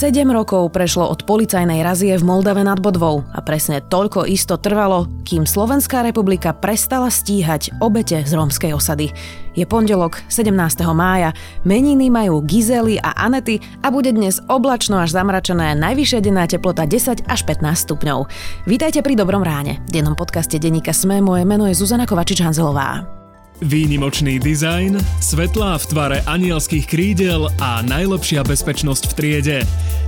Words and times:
7 0.00 0.24
rokov 0.32 0.72
prešlo 0.72 1.12
od 1.12 1.28
policajnej 1.28 1.84
razie 1.84 2.16
v 2.16 2.24
Moldave 2.24 2.64
nad 2.64 2.80
Bodvou 2.80 3.20
a 3.36 3.44
presne 3.44 3.84
toľko 3.84 4.24
isto 4.32 4.56
trvalo, 4.56 5.04
kým 5.28 5.44
Slovenská 5.44 6.00
republika 6.00 6.56
prestala 6.56 7.12
stíhať 7.12 7.76
obete 7.84 8.16
z 8.24 8.32
rómskej 8.32 8.72
osady. 8.72 9.12
Je 9.52 9.68
pondelok 9.68 10.24
17. 10.32 10.56
mája, 10.96 11.36
meniny 11.68 12.08
majú 12.08 12.40
Gizely 12.40 12.96
a 12.96 13.12
Anety 13.12 13.60
a 13.84 13.92
bude 13.92 14.16
dnes 14.16 14.40
oblačno 14.48 15.04
až 15.04 15.12
zamračené, 15.12 15.76
najvyššia 15.76 16.24
denná 16.24 16.48
teplota 16.48 16.88
10 16.88 17.28
až 17.28 17.40
15 17.44 17.60
stupňov. 17.84 18.24
Vítajte 18.64 19.04
pri 19.04 19.20
Dobrom 19.20 19.44
ráne. 19.44 19.84
V 19.92 20.00
dennom 20.00 20.16
podcaste 20.16 20.56
Deníka 20.56 20.96
Sme 20.96 21.20
moje 21.20 21.44
meno 21.44 21.68
je 21.68 21.76
Zuzana 21.76 22.08
Kovačič-Hanzelová. 22.08 23.19
Výnimočný 23.60 24.40
dizajn, 24.40 24.96
svetlá 25.20 25.76
v 25.76 25.84
tvare 25.92 26.18
anielských 26.24 26.88
krídel 26.88 27.52
a 27.60 27.84
najlepšia 27.84 28.40
bezpečnosť 28.40 29.12
v 29.12 29.12
triede. 29.12 29.58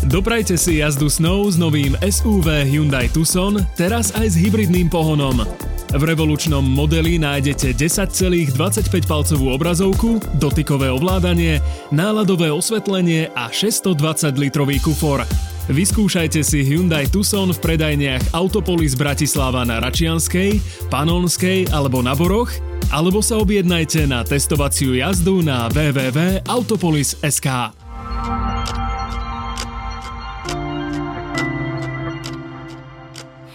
Doprajte 0.08 0.56
si 0.56 0.80
jazdu 0.80 1.12
snou 1.12 1.44
s 1.52 1.60
novým 1.60 1.92
SUV 2.00 2.64
Hyundai 2.64 3.12
Tucson, 3.12 3.60
teraz 3.76 4.08
aj 4.16 4.32
s 4.32 4.40
hybridným 4.40 4.88
pohonom. 4.88 5.44
V 5.92 6.00
revolučnom 6.00 6.64
modeli 6.64 7.20
nájdete 7.20 7.76
10,25-palcovú 7.76 9.52
obrazovku, 9.52 10.16
dotykové 10.40 10.88
ovládanie, 10.88 11.60
náladové 11.92 12.48
osvetlenie 12.48 13.28
a 13.36 13.52
620-litrový 13.52 14.80
kufor. 14.80 15.28
Vyskúšajte 15.68 16.40
si 16.40 16.64
Hyundai 16.64 17.04
Tucson 17.04 17.52
v 17.52 17.60
predajniach 17.60 18.32
Autopolis 18.32 18.96
Bratislava 18.96 19.60
na 19.68 19.76
Račianskej, 19.84 20.56
Panonskej 20.88 21.68
alebo 21.68 22.00
na 22.00 22.16
Boroch 22.16 22.71
alebo 22.92 23.24
sa 23.24 23.40
objednajte 23.40 24.04
na 24.04 24.20
testovaciu 24.20 24.92
jazdu 24.92 25.40
na 25.40 25.72
www.autopolis.sk. 25.72 27.48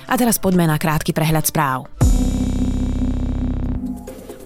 A 0.07 0.13
teraz 0.15 0.41
poďme 0.41 0.65
na 0.65 0.81
krátky 0.81 1.13
prehľad 1.13 1.45
správ. 1.45 1.85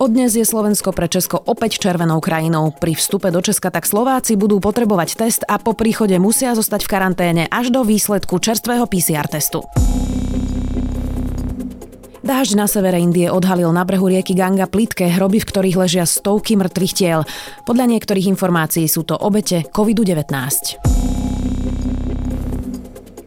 Od 0.01 0.09
dnes 0.09 0.33
je 0.33 0.41
Slovensko 0.41 0.97
pre 0.97 1.05
Česko 1.05 1.37
opäť 1.37 1.77
červenou 1.77 2.17
krajinou. 2.17 2.73
Pri 2.73 2.97
vstupe 2.97 3.29
do 3.29 3.37
Česka 3.37 3.69
tak 3.69 3.85
Slováci 3.85 4.33
budú 4.33 4.57
potrebovať 4.57 5.13
test 5.13 5.45
a 5.45 5.61
po 5.61 5.77
príchode 5.77 6.17
musia 6.17 6.57
zostať 6.57 6.89
v 6.89 6.89
karanténe 6.89 7.43
až 7.53 7.69
do 7.69 7.85
výsledku 7.85 8.41
čerstvého 8.41 8.89
PCR 8.89 9.29
testu. 9.29 9.61
Dážď 12.21 12.53
na 12.53 12.69
severe 12.69 13.01
Indie 13.01 13.33
odhalil 13.33 13.73
na 13.73 13.81
brehu 13.81 14.05
rieky 14.05 14.37
Ganga 14.37 14.69
plitké 14.69 15.09
hroby, 15.09 15.41
v 15.41 15.49
ktorých 15.49 15.77
ležia 15.81 16.05
stovky 16.05 16.53
mŕtvych 16.53 16.93
tiel. 16.93 17.25
Podľa 17.65 17.85
niektorých 17.97 18.29
informácií 18.29 18.85
sú 18.85 19.01
to 19.01 19.17
obete 19.17 19.65
COVID-19. 19.73 20.29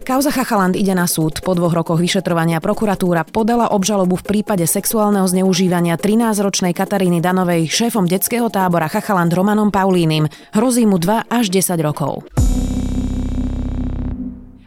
Kauza 0.05 0.31
Chachaland 0.31 0.79
ide 0.79 0.95
na 0.95 1.11
súd. 1.11 1.43
Po 1.43 1.59
dvoch 1.59 1.75
rokoch 1.75 1.99
vyšetrovania 1.99 2.63
prokuratúra 2.63 3.27
podala 3.27 3.73
obžalobu 3.75 4.21
v 4.21 4.27
prípade 4.31 4.63
sexuálneho 4.69 5.27
zneužívania 5.27 5.99
13-ročnej 5.99 6.77
Kataríny 6.77 7.19
Danovej 7.19 7.67
šéfom 7.67 8.07
detského 8.07 8.47
tábora 8.47 8.87
Chachaland 8.87 9.33
Romanom 9.35 9.75
Paulínim. 9.75 10.31
Hrozí 10.55 10.87
mu 10.87 11.03
2 11.03 11.27
až 11.33 11.51
10 11.51 11.83
rokov. 11.83 12.23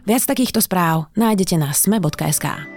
Viac 0.04 0.24
takýchto 0.26 0.60
správ 0.60 1.08
nájdete 1.16 1.56
na 1.56 1.72
sme.sk. 1.72 2.77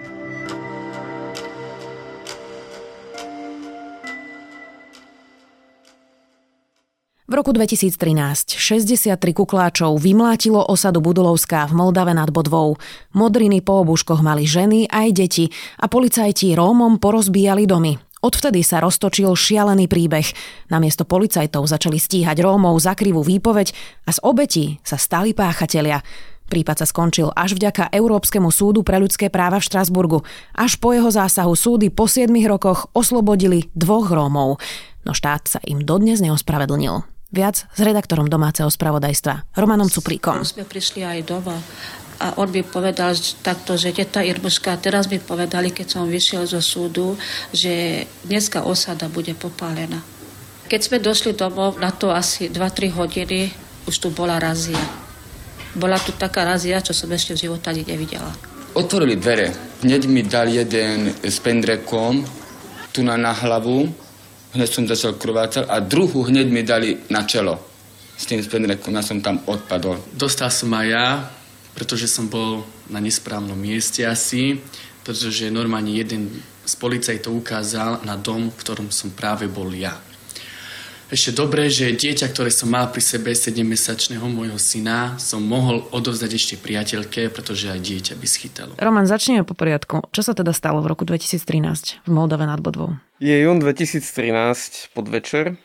V 7.31 7.39
roku 7.39 7.55
2013 7.55 8.59
63 8.59 9.15
kukláčov 9.31 9.95
vymlátilo 10.03 10.67
osadu 10.67 10.99
Budulovská 10.99 11.63
v 11.71 11.79
Moldave 11.79 12.11
nad 12.11 12.27
Bodvou. 12.27 12.75
Modriny 13.15 13.63
po 13.63 13.87
obúškoch 13.87 14.19
mali 14.19 14.43
ženy 14.43 14.91
aj 14.91 15.07
deti 15.15 15.47
a 15.79 15.87
policajti 15.87 16.51
Rómom 16.59 16.99
porozbíjali 16.99 17.63
domy. 17.63 17.95
Odvtedy 18.19 18.67
sa 18.67 18.83
roztočil 18.83 19.31
šialený 19.31 19.87
príbeh. 19.87 20.27
Namiesto 20.75 21.07
policajtov 21.07 21.71
začali 21.71 22.03
stíhať 22.03 22.35
Rómov 22.43 22.75
za 22.83 22.99
krivú 22.99 23.23
výpoveď 23.23 23.71
a 24.03 24.11
z 24.11 24.19
obetí 24.27 24.83
sa 24.83 24.99
stali 24.99 25.31
páchatelia. 25.31 26.03
Prípad 26.51 26.83
sa 26.83 26.87
skončil 26.91 27.31
až 27.31 27.55
vďaka 27.55 27.95
Európskemu 27.95 28.51
súdu 28.51 28.83
pre 28.83 28.99
ľudské 28.99 29.31
práva 29.31 29.63
v 29.63 29.71
Štrasburgu. 29.71 30.27
Až 30.51 30.75
po 30.75 30.91
jeho 30.91 31.07
zásahu 31.07 31.55
súdy 31.55 31.95
po 31.95 32.11
7 32.11 32.27
rokoch 32.43 32.91
oslobodili 32.91 33.71
dvoch 33.71 34.11
Rómov. 34.11 34.59
No 35.07 35.15
štát 35.15 35.47
sa 35.47 35.63
im 35.63 35.79
dodnes 35.79 36.19
neospravedlnil. 36.19 37.10
Viac 37.31 37.63
s 37.63 37.79
redaktorom 37.79 38.27
domáceho 38.27 38.67
spravodajstva 38.67 39.55
Romanom 39.55 39.87
Cupríkom. 39.87 40.43
Sme 40.43 40.67
prišli 40.67 41.07
aj 41.07 41.19
doma 41.23 41.55
a 42.19 42.35
on 42.35 42.51
by 42.51 42.61
povedal 42.61 43.15
takto, 43.39 43.79
že 43.79 43.95
teta 43.95 44.19
Irbuška, 44.19 44.75
teraz 44.77 45.07
by 45.07 45.17
povedali, 45.23 45.71
keď 45.71 45.87
som 45.87 46.11
vyšiel 46.11 46.43
zo 46.43 46.59
súdu, 46.59 47.15
že 47.55 48.05
dneska 48.27 48.67
osada 48.67 49.07
bude 49.07 49.31
popálená. 49.33 50.03
Keď 50.67 50.81
sme 50.83 50.97
došli 50.99 51.31
domov, 51.31 51.79
na 51.79 51.95
to 51.95 52.11
asi 52.11 52.51
2-3 52.51 52.99
hodiny, 52.99 53.49
už 53.87 53.95
tu 53.95 54.07
bola 54.11 54.35
razia. 54.35 54.79
Bola 55.71 55.97
tu 56.03 56.11
taká 56.11 56.43
razia, 56.43 56.83
čo 56.83 56.91
som 56.91 57.07
ešte 57.09 57.33
v 57.33 57.47
života 57.47 57.71
ani 57.71 57.87
nevidela. 57.87 58.29
Otvorili 58.75 59.15
dvere. 59.15 59.55
Hneď 59.81 60.01
mi 60.11 60.21
dal 60.27 60.51
jeden 60.51 61.15
s 61.23 61.39
pendrekom 61.39 62.27
tu 62.91 63.07
na, 63.07 63.15
na 63.15 63.31
hlavu 63.31 63.87
hneď 64.53 64.69
som 64.69 64.83
začal 64.87 65.15
krvácať 65.15 65.67
a 65.67 65.79
druhú 65.79 66.27
hneď 66.27 66.47
mi 66.51 66.61
dali 66.63 66.97
na 67.07 67.23
čelo. 67.23 67.59
S 68.15 68.29
tým 68.29 68.43
spenrekom 68.43 68.93
ja 68.93 69.01
som 69.01 69.23
tam 69.23 69.41
odpadol. 69.49 69.97
Dostal 70.13 70.53
som 70.53 70.69
aj 70.77 70.87
ja, 70.87 71.07
pretože 71.73 72.05
som 72.05 72.27
bol 72.27 72.61
na 72.91 72.99
nesprávnom 72.99 73.57
mieste 73.57 74.05
asi, 74.05 74.59
pretože 75.01 75.49
normálne 75.49 75.95
jeden 75.95 76.29
z 76.61 76.73
policajtov 76.77 77.41
ukázal 77.41 78.05
na 78.05 78.19
dom, 78.19 78.53
v 78.53 78.59
ktorom 78.61 78.93
som 78.93 79.09
práve 79.09 79.49
bol 79.49 79.71
ja. 79.73 79.97
Ešte 81.11 81.35
dobre, 81.35 81.67
že 81.67 81.91
dieťa, 81.91 82.31
ktoré 82.31 82.47
som 82.47 82.71
mal 82.71 82.87
pri 82.87 83.03
sebe 83.03 83.35
7-mesačného 83.35 84.23
môjho 84.31 84.55
syna, 84.55 85.19
som 85.19 85.43
mohol 85.43 85.83
odovzdať 85.91 86.31
ešte 86.39 86.55
priateľke, 86.55 87.27
pretože 87.27 87.67
aj 87.67 87.83
dieťa 87.83 88.13
by 88.15 88.27
schytalo. 88.31 88.71
Roman, 88.79 89.03
začneme 89.03 89.43
po 89.43 89.51
poriadku. 89.51 90.07
Čo 90.15 90.21
sa 90.23 90.31
teda 90.31 90.55
stalo 90.55 90.79
v 90.79 90.87
roku 90.87 91.03
2013 91.03 92.07
v 92.07 92.11
Moldave 92.15 92.47
nad 92.47 92.63
Bodvou? 92.63 92.95
Je 93.19 93.35
jún 93.43 93.59
2013 93.59 94.95
podvečer. 94.95 95.59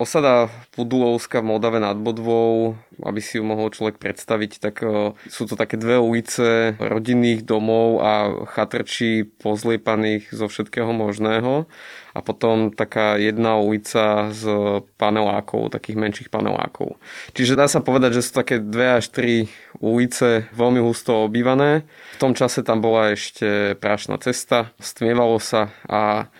Osada 0.00 0.48
Pudulovska 0.72 1.44
v 1.44 1.52
Moldave 1.52 1.76
nad 1.76 1.92
Bodvou, 2.00 2.72
aby 3.04 3.20
si 3.20 3.36
ju 3.36 3.44
mohol 3.44 3.68
človek 3.68 4.00
predstaviť, 4.00 4.52
tak 4.56 4.80
e, 4.80 5.12
sú 5.28 5.44
to 5.44 5.60
také 5.60 5.76
dve 5.76 6.00
ulice 6.00 6.72
rodinných 6.80 7.44
domov 7.44 8.00
a 8.00 8.32
chatrčí 8.48 9.28
pozliepaných 9.28 10.32
zo 10.32 10.48
všetkého 10.48 10.88
možného. 10.96 11.68
A 12.16 12.24
potom 12.24 12.72
taká 12.72 13.20
jedna 13.20 13.60
ulica 13.60 14.32
z 14.32 14.48
panelákov, 14.96 15.68
takých 15.68 16.00
menších 16.00 16.32
panelákov. 16.32 16.96
Čiže 17.36 17.60
dá 17.60 17.68
sa 17.68 17.84
povedať, 17.84 18.16
že 18.16 18.24
sú 18.24 18.40
také 18.40 18.56
dve 18.56 19.04
až 19.04 19.12
tri 19.12 19.52
ulice 19.84 20.48
veľmi 20.56 20.80
husto 20.80 21.28
obývané. 21.28 21.84
V 22.16 22.20
tom 22.24 22.32
čase 22.32 22.64
tam 22.64 22.80
bola 22.80 23.12
ešte 23.12 23.76
prašná 23.76 24.16
cesta, 24.16 24.72
stmievalo 24.80 25.36
sa 25.36 25.68
a 25.84 26.32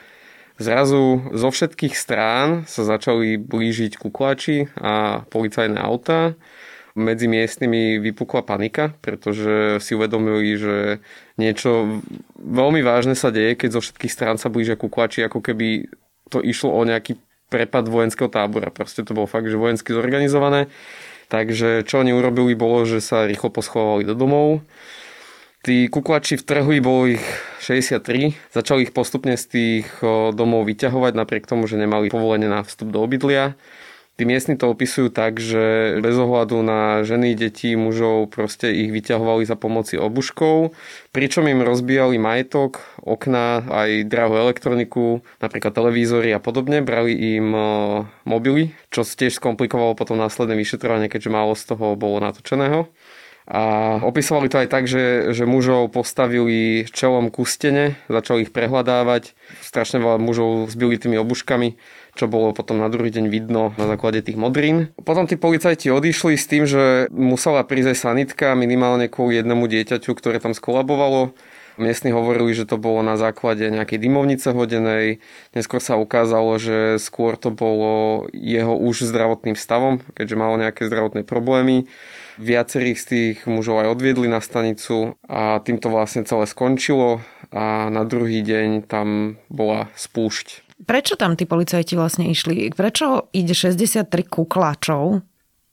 Zrazu 0.60 1.32
zo 1.32 1.48
všetkých 1.48 1.96
strán 1.96 2.68
sa 2.68 2.84
začali 2.84 3.40
blížiť 3.40 3.96
kuklači 3.96 4.68
a 4.76 5.24
policajné 5.32 5.80
autá. 5.80 6.36
Medzi 6.92 7.32
miestnymi 7.32 7.96
vypukla 7.96 8.44
panika, 8.44 8.92
pretože 9.00 9.80
si 9.80 9.96
uvedomili, 9.96 10.60
že 10.60 10.76
niečo 11.40 12.04
veľmi 12.36 12.84
vážne 12.84 13.16
sa 13.16 13.32
deje, 13.32 13.56
keď 13.56 13.78
zo 13.78 13.80
všetkých 13.80 14.12
strán 14.12 14.36
sa 14.36 14.52
blížia 14.52 14.76
kuklači, 14.76 15.24
ako 15.24 15.40
keby 15.40 15.88
to 16.28 16.44
išlo 16.44 16.76
o 16.76 16.84
nejaký 16.84 17.16
prepad 17.48 17.88
vojenského 17.88 18.28
tábora. 18.28 18.68
Proste 18.68 19.00
to 19.00 19.16
bolo 19.16 19.24
fakt, 19.24 19.48
že 19.48 19.56
vojensky 19.56 19.96
zorganizované. 19.96 20.68
Takže 21.32 21.88
čo 21.88 22.04
oni 22.04 22.12
urobili 22.12 22.52
bolo, 22.52 22.84
že 22.84 23.00
sa 23.00 23.24
rýchlo 23.24 23.48
poschovali 23.48 24.04
do 24.04 24.12
domov 24.12 24.60
Tí 25.60 25.92
kuklači 25.92 26.40
v 26.40 26.44
trhu, 26.48 26.72
bolo 26.80 27.12
ich 27.12 27.24
63, 27.60 28.32
začali 28.48 28.88
ich 28.88 28.96
postupne 28.96 29.36
z 29.36 29.44
tých 29.44 29.86
domov 30.32 30.64
vyťahovať, 30.64 31.12
napriek 31.12 31.44
tomu, 31.44 31.68
že 31.68 31.76
nemali 31.76 32.08
povolenie 32.08 32.48
na 32.48 32.64
vstup 32.64 32.88
do 32.88 33.04
obydlia. 33.04 33.60
Tí 34.16 34.28
miestni 34.28 34.56
to 34.56 34.68
opisujú 34.68 35.08
tak, 35.08 35.40
že 35.40 35.96
bez 36.04 36.12
ohľadu 36.12 36.60
na 36.60 37.04
ženy, 37.08 37.32
deti, 37.32 37.72
mužov 37.72 38.28
proste 38.28 38.68
ich 38.68 38.92
vyťahovali 38.92 39.48
za 39.48 39.56
pomoci 39.56 39.96
obuškov, 39.96 40.76
pričom 41.12 41.48
im 41.48 41.64
rozbíjali 41.64 42.20
majetok, 42.20 42.84
okná, 43.00 43.64
aj 43.64 44.04
drahú 44.08 44.36
elektroniku, 44.36 45.24
napríklad 45.40 45.72
televízory 45.72 46.36
a 46.36 46.40
podobne, 46.40 46.84
brali 46.84 47.16
im 47.16 47.48
mobily, 48.28 48.76
čo 48.92 49.08
tiež 49.08 49.40
skomplikovalo 49.40 49.96
potom 49.96 50.20
následné 50.20 50.52
vyšetrovanie, 50.52 51.08
keďže 51.08 51.32
málo 51.32 51.56
z 51.56 51.72
toho 51.72 51.96
bolo 51.96 52.20
natočeného. 52.20 52.92
A 53.50 53.98
opisovali 54.06 54.46
to 54.46 54.62
aj 54.62 54.68
tak, 54.70 54.86
že, 54.86 55.34
že 55.34 55.42
mužov 55.42 55.90
postavili 55.90 56.86
čelom 56.86 57.34
ku 57.34 57.42
stene, 57.42 57.98
začali 58.06 58.46
ich 58.46 58.54
prehľadávať. 58.54 59.34
Strašne 59.58 59.98
veľa 59.98 60.22
mužov 60.22 60.70
zbili 60.70 60.94
tými 61.02 61.18
obuškami. 61.18 61.74
čo 62.14 62.30
bolo 62.30 62.54
potom 62.54 62.78
na 62.78 62.86
druhý 62.86 63.10
deň 63.10 63.26
vidno 63.26 63.74
na 63.74 63.90
základe 63.90 64.22
tých 64.22 64.38
modrín. 64.38 64.94
Potom 65.02 65.26
tí 65.26 65.34
policajti 65.34 65.90
odišli 65.90 66.38
s 66.38 66.46
tým, 66.46 66.62
že 66.62 67.10
musela 67.10 67.66
prísť 67.66 67.98
sanitka 67.98 68.54
minimálne 68.54 69.10
kvôli 69.10 69.42
jednému 69.42 69.66
dieťaťu, 69.66 70.14
ktoré 70.14 70.38
tam 70.38 70.54
skolabovalo. 70.54 71.34
Miestni 71.80 72.12
hovorili, 72.12 72.52
že 72.54 72.68
to 72.68 72.76
bolo 72.76 73.02
na 73.02 73.16
základe 73.16 73.66
nejakej 73.66 73.98
dymovnice 73.98 74.52
hodenej. 74.52 75.18
Neskôr 75.56 75.80
sa 75.80 75.96
ukázalo, 75.96 76.60
že 76.60 77.00
skôr 77.02 77.34
to 77.40 77.48
bolo 77.50 78.28
jeho 78.30 78.76
už 78.76 79.10
zdravotným 79.10 79.56
stavom, 79.56 80.04
keďže 80.14 80.38
malo 80.38 80.54
nejaké 80.60 80.86
zdravotné 80.86 81.24
problémy. 81.24 81.88
Viacerých 82.40 82.98
z 82.98 83.04
tých 83.04 83.36
mužov 83.44 83.84
aj 83.84 83.92
odviedli 83.92 84.24
na 84.24 84.40
stanicu 84.40 85.20
a 85.28 85.60
týmto 85.60 85.92
vlastne 85.92 86.24
celé 86.24 86.48
skončilo 86.48 87.20
a 87.52 87.92
na 87.92 88.08
druhý 88.08 88.40
deň 88.40 88.88
tam 88.88 89.36
bola 89.52 89.92
spúšť. 89.92 90.64
Prečo 90.80 91.20
tam 91.20 91.36
tí 91.36 91.44
policajti 91.44 91.92
vlastne 92.00 92.32
išli? 92.32 92.72
Prečo 92.72 93.28
ide 93.36 93.52
63 93.52 94.08
kukláčov 94.24 95.20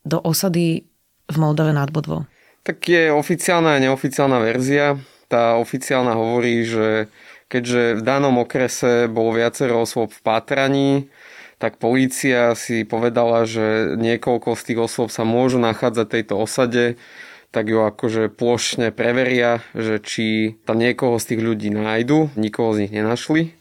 do 0.03 0.17
osady 0.19 0.83
v 1.31 1.35
Moldave 1.39 1.71
nad 1.71 1.87
Bodvou? 1.87 2.27
Tak 2.67 2.83
je 2.83 3.15
oficiálna 3.15 3.79
a 3.79 3.81
neoficiálna 3.87 4.43
verzia. 4.43 4.99
Tá 5.31 5.55
oficiálna 5.55 6.11
hovorí, 6.11 6.67
že 6.67 7.07
keďže 7.47 7.99
v 7.99 8.01
danom 8.03 8.43
okrese 8.43 9.07
bolo 9.07 9.39
viacero 9.39 9.87
osôb 9.87 10.11
v 10.11 10.19
pátraní, 10.19 11.07
tak 11.57 11.81
polícia 11.81 12.53
si 12.53 12.85
povedala, 12.85 13.49
že 13.49 13.97
niekoľko 13.97 14.53
z 14.53 14.63
tých 14.73 14.79
osôb 14.85 15.09
sa 15.09 15.25
môžu 15.25 15.57
nachádzať 15.57 16.05
v 16.05 16.15
tejto 16.21 16.35
osade, 16.37 16.85
tak 17.49 17.71
ju 17.71 17.81
akože 17.81 18.29
plošne 18.29 18.93
preveria, 18.93 19.65
že 19.73 19.97
či 19.97 20.57
tam 20.69 20.77
niekoho 20.77 21.17
z 21.17 21.33
tých 21.33 21.41
ľudí 21.41 21.69
nájdu, 21.73 22.29
nikoho 22.37 22.77
z 22.77 22.85
nich 22.85 22.93
nenašli 22.93 23.57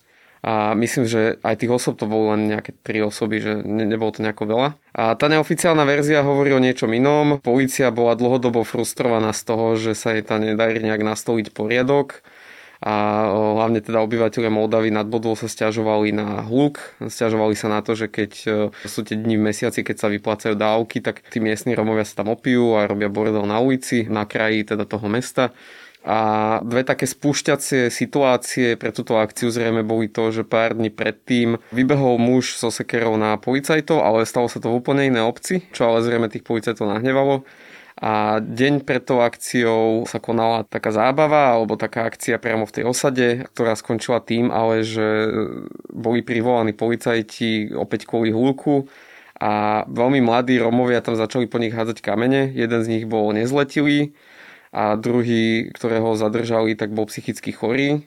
a 0.47 0.79
myslím, 0.79 1.11
že 1.11 1.43
aj 1.43 1.59
tých 1.59 1.75
osob 1.75 1.99
to 1.99 2.07
bolo 2.07 2.31
len 2.31 2.47
nejaké 2.47 2.71
tri 2.87 3.03
osoby, 3.03 3.43
že 3.43 3.53
ne, 3.67 3.83
nebolo 3.83 4.15
to 4.15 4.23
nejako 4.23 4.47
veľa. 4.47 4.69
A 4.95 5.19
tá 5.19 5.27
neoficiálna 5.27 5.83
verzia 5.83 6.23
hovorí 6.23 6.55
o 6.55 6.63
niečom 6.63 6.95
inom. 6.95 7.43
Polícia 7.43 7.91
bola 7.91 8.15
dlhodobo 8.15 8.63
frustrovaná 8.63 9.35
z 9.35 9.43
toho, 9.43 9.75
že 9.75 9.99
sa 9.99 10.15
jej 10.15 10.23
tam 10.23 10.47
nedarí 10.47 10.79
nejak 10.79 11.03
nastoliť 11.03 11.51
poriadok 11.51 12.23
a 12.87 12.95
hlavne 13.59 13.83
teda 13.83 13.99
obyvateľe 13.99 14.47
Moldavy 14.47 14.95
nad 14.95 15.11
Bodvou 15.11 15.35
sa 15.35 15.51
stiažovali 15.51 16.15
na 16.15 16.47
hluk, 16.47 16.79
stiažovali 17.03 17.59
sa 17.59 17.67
na 17.67 17.83
to, 17.83 17.99
že 17.99 18.07
keď 18.07 18.33
e, 18.47 18.51
sú 18.87 19.03
tie 19.03 19.19
dni 19.19 19.35
v 19.35 19.51
mesiaci, 19.51 19.83
keď 19.83 19.97
sa 19.99 20.07
vyplácajú 20.07 20.55
dávky, 20.55 21.03
tak 21.03 21.27
tí 21.27 21.43
miestni 21.43 21.75
Romovia 21.75 22.07
sa 22.07 22.23
tam 22.23 22.31
opijú 22.31 22.79
a 22.79 22.87
robia 22.87 23.11
bordel 23.11 23.43
na 23.43 23.59
ulici, 23.59 24.07
na 24.07 24.23
kraji 24.23 24.63
teda 24.63 24.87
toho 24.87 25.11
mesta 25.11 25.51
a 26.07 26.19
dve 26.63 26.87
také 26.87 27.03
spúšťacie 27.03 27.91
situácie 27.91 28.79
pre 28.79 28.95
túto 28.95 29.19
akciu 29.19 29.51
zrejme 29.51 29.83
boli 29.83 30.07
to, 30.07 30.31
že 30.31 30.47
pár 30.47 30.79
dní 30.79 30.95
predtým 30.95 31.59
vybehol 31.75 32.23
muž 32.23 32.55
so 32.55 32.71
sekerou 32.71 33.19
na 33.19 33.35
policajtov, 33.35 34.07
ale 34.07 34.23
stalo 34.23 34.47
sa 34.47 34.63
to 34.63 34.71
v 34.71 34.79
úplne 34.79 35.11
inej 35.11 35.27
obci, 35.27 35.67
čo 35.75 35.91
ale 35.91 36.07
zrejme 36.07 36.31
tých 36.31 36.47
policajtov 36.47 36.87
nahnevalo. 36.87 37.43
A 37.97 38.45
deň 38.45 38.85
pred 38.85 39.01
tou 39.01 39.25
akciou 39.25 40.05
sa 40.05 40.21
konala 40.21 40.69
taká 40.69 40.93
zábava 40.93 41.57
alebo 41.57 41.81
taká 41.81 42.05
akcia 42.05 42.37
priamo 42.37 42.69
v 42.69 42.75
tej 42.77 42.85
osade, 42.85 43.49
ktorá 43.57 43.73
skončila 43.73 44.21
tým, 44.21 44.53
ale 44.53 44.85
že 44.85 45.33
boli 45.89 46.21
privolaní 46.21 46.77
policajti 46.77 47.73
opäť 47.73 48.05
kvôli 48.05 48.37
hluku 48.37 48.85
a 49.41 49.85
veľmi 49.89 50.21
mladí 50.21 50.61
Romovia 50.61 51.01
tam 51.01 51.17
začali 51.17 51.49
po 51.49 51.57
nich 51.57 51.73
hádzať 51.73 52.05
kamene. 52.05 52.53
Jeden 52.53 52.81
z 52.85 52.91
nich 52.93 53.05
bol 53.09 53.33
nezletilý, 53.33 54.13
a 54.77 54.93
druhý, 55.01 55.73
ktorého 55.73 56.21
zadržali, 56.21 56.77
tak 56.77 56.93
bol 56.93 57.09
psychicky 57.09 57.49
chorý. 57.49 58.05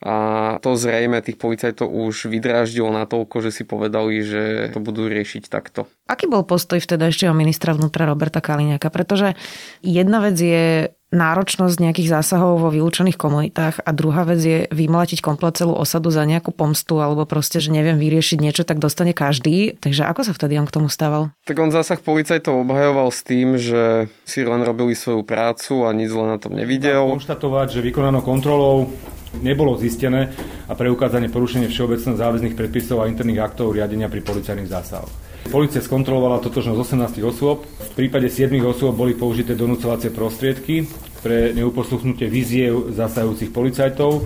A 0.00 0.56
to 0.64 0.80
zrejme 0.80 1.20
tých 1.20 1.36
policajtov 1.36 1.84
už 1.84 2.32
vydráždilo 2.32 2.88
na 2.88 3.04
toľko, 3.04 3.44
že 3.44 3.50
si 3.52 3.68
povedali, 3.68 4.24
že 4.24 4.72
to 4.72 4.80
budú 4.80 5.04
riešiť 5.04 5.52
takto. 5.52 5.84
Aký 6.08 6.24
bol 6.24 6.48
postoj 6.48 6.80
vtedajšieho 6.80 7.36
ministra 7.36 7.76
vnútra 7.76 8.08
Roberta 8.08 8.40
Kaliňáka? 8.40 8.88
Pretože 8.88 9.36
jedna 9.84 10.24
vec 10.24 10.40
je 10.40 10.88
náročnosť 11.10 11.76
nejakých 11.82 12.08
zásahov 12.16 12.62
vo 12.62 12.70
vylúčených 12.70 13.18
komunitách 13.18 13.82
a 13.82 13.90
druhá 13.90 14.22
vec 14.22 14.40
je 14.40 14.58
vymlatiť 14.70 15.18
komplet 15.20 15.58
celú 15.58 15.74
osadu 15.74 16.08
za 16.14 16.22
nejakú 16.22 16.54
pomstu 16.54 17.02
alebo 17.02 17.26
proste, 17.26 17.58
že 17.58 17.74
neviem 17.74 17.98
vyriešiť 17.98 18.38
niečo, 18.38 18.62
tak 18.62 18.78
dostane 18.78 19.10
každý. 19.10 19.74
Takže 19.76 20.06
ako 20.06 20.30
sa 20.30 20.32
vtedy 20.32 20.56
on 20.56 20.70
k 20.70 20.74
tomu 20.80 20.88
stával? 20.88 21.34
Tak 21.44 21.58
on 21.58 21.74
zásah 21.74 21.98
policajtov 21.98 22.62
obhajoval 22.62 23.10
s 23.10 23.20
tým, 23.26 23.58
že 23.58 24.06
si 24.22 24.46
len 24.46 24.62
robili 24.62 24.94
svoju 24.94 25.26
prácu 25.26 25.84
a 25.84 25.90
nič 25.90 26.14
zle 26.14 26.30
na 26.30 26.38
tom 26.38 26.54
nevidel. 26.54 27.04
Konštatovať, 27.18 27.74
že 27.74 27.80
vykonanou 27.82 28.22
kontrolou 28.22 28.94
nebolo 29.38 29.78
zistené 29.78 30.34
a 30.66 30.74
preukázanie 30.74 31.30
porušenie 31.30 31.70
všeobecných 31.70 32.18
záväzných 32.18 32.58
predpisov 32.58 33.02
a 33.02 33.08
interných 33.10 33.46
aktov 33.46 33.74
riadenia 33.74 34.10
pri 34.10 34.26
policajných 34.26 34.66
zásahoch. 34.66 35.10
Polícia 35.48 35.80
skontrolovala 35.80 36.42
totožnosť 36.44 36.78
18 37.16 37.24
osôb. 37.24 37.64
V 37.64 37.92
prípade 37.96 38.28
7 38.28 38.52
osôb 38.66 38.92
boli 38.92 39.16
použité 39.16 39.56
donúcovacie 39.56 40.12
prostriedky 40.12 40.84
pre 41.24 41.56
neuposluchnutie 41.56 42.28
víziev 42.28 42.92
zasahujúcich 42.92 43.50
policajtov. 43.50 44.24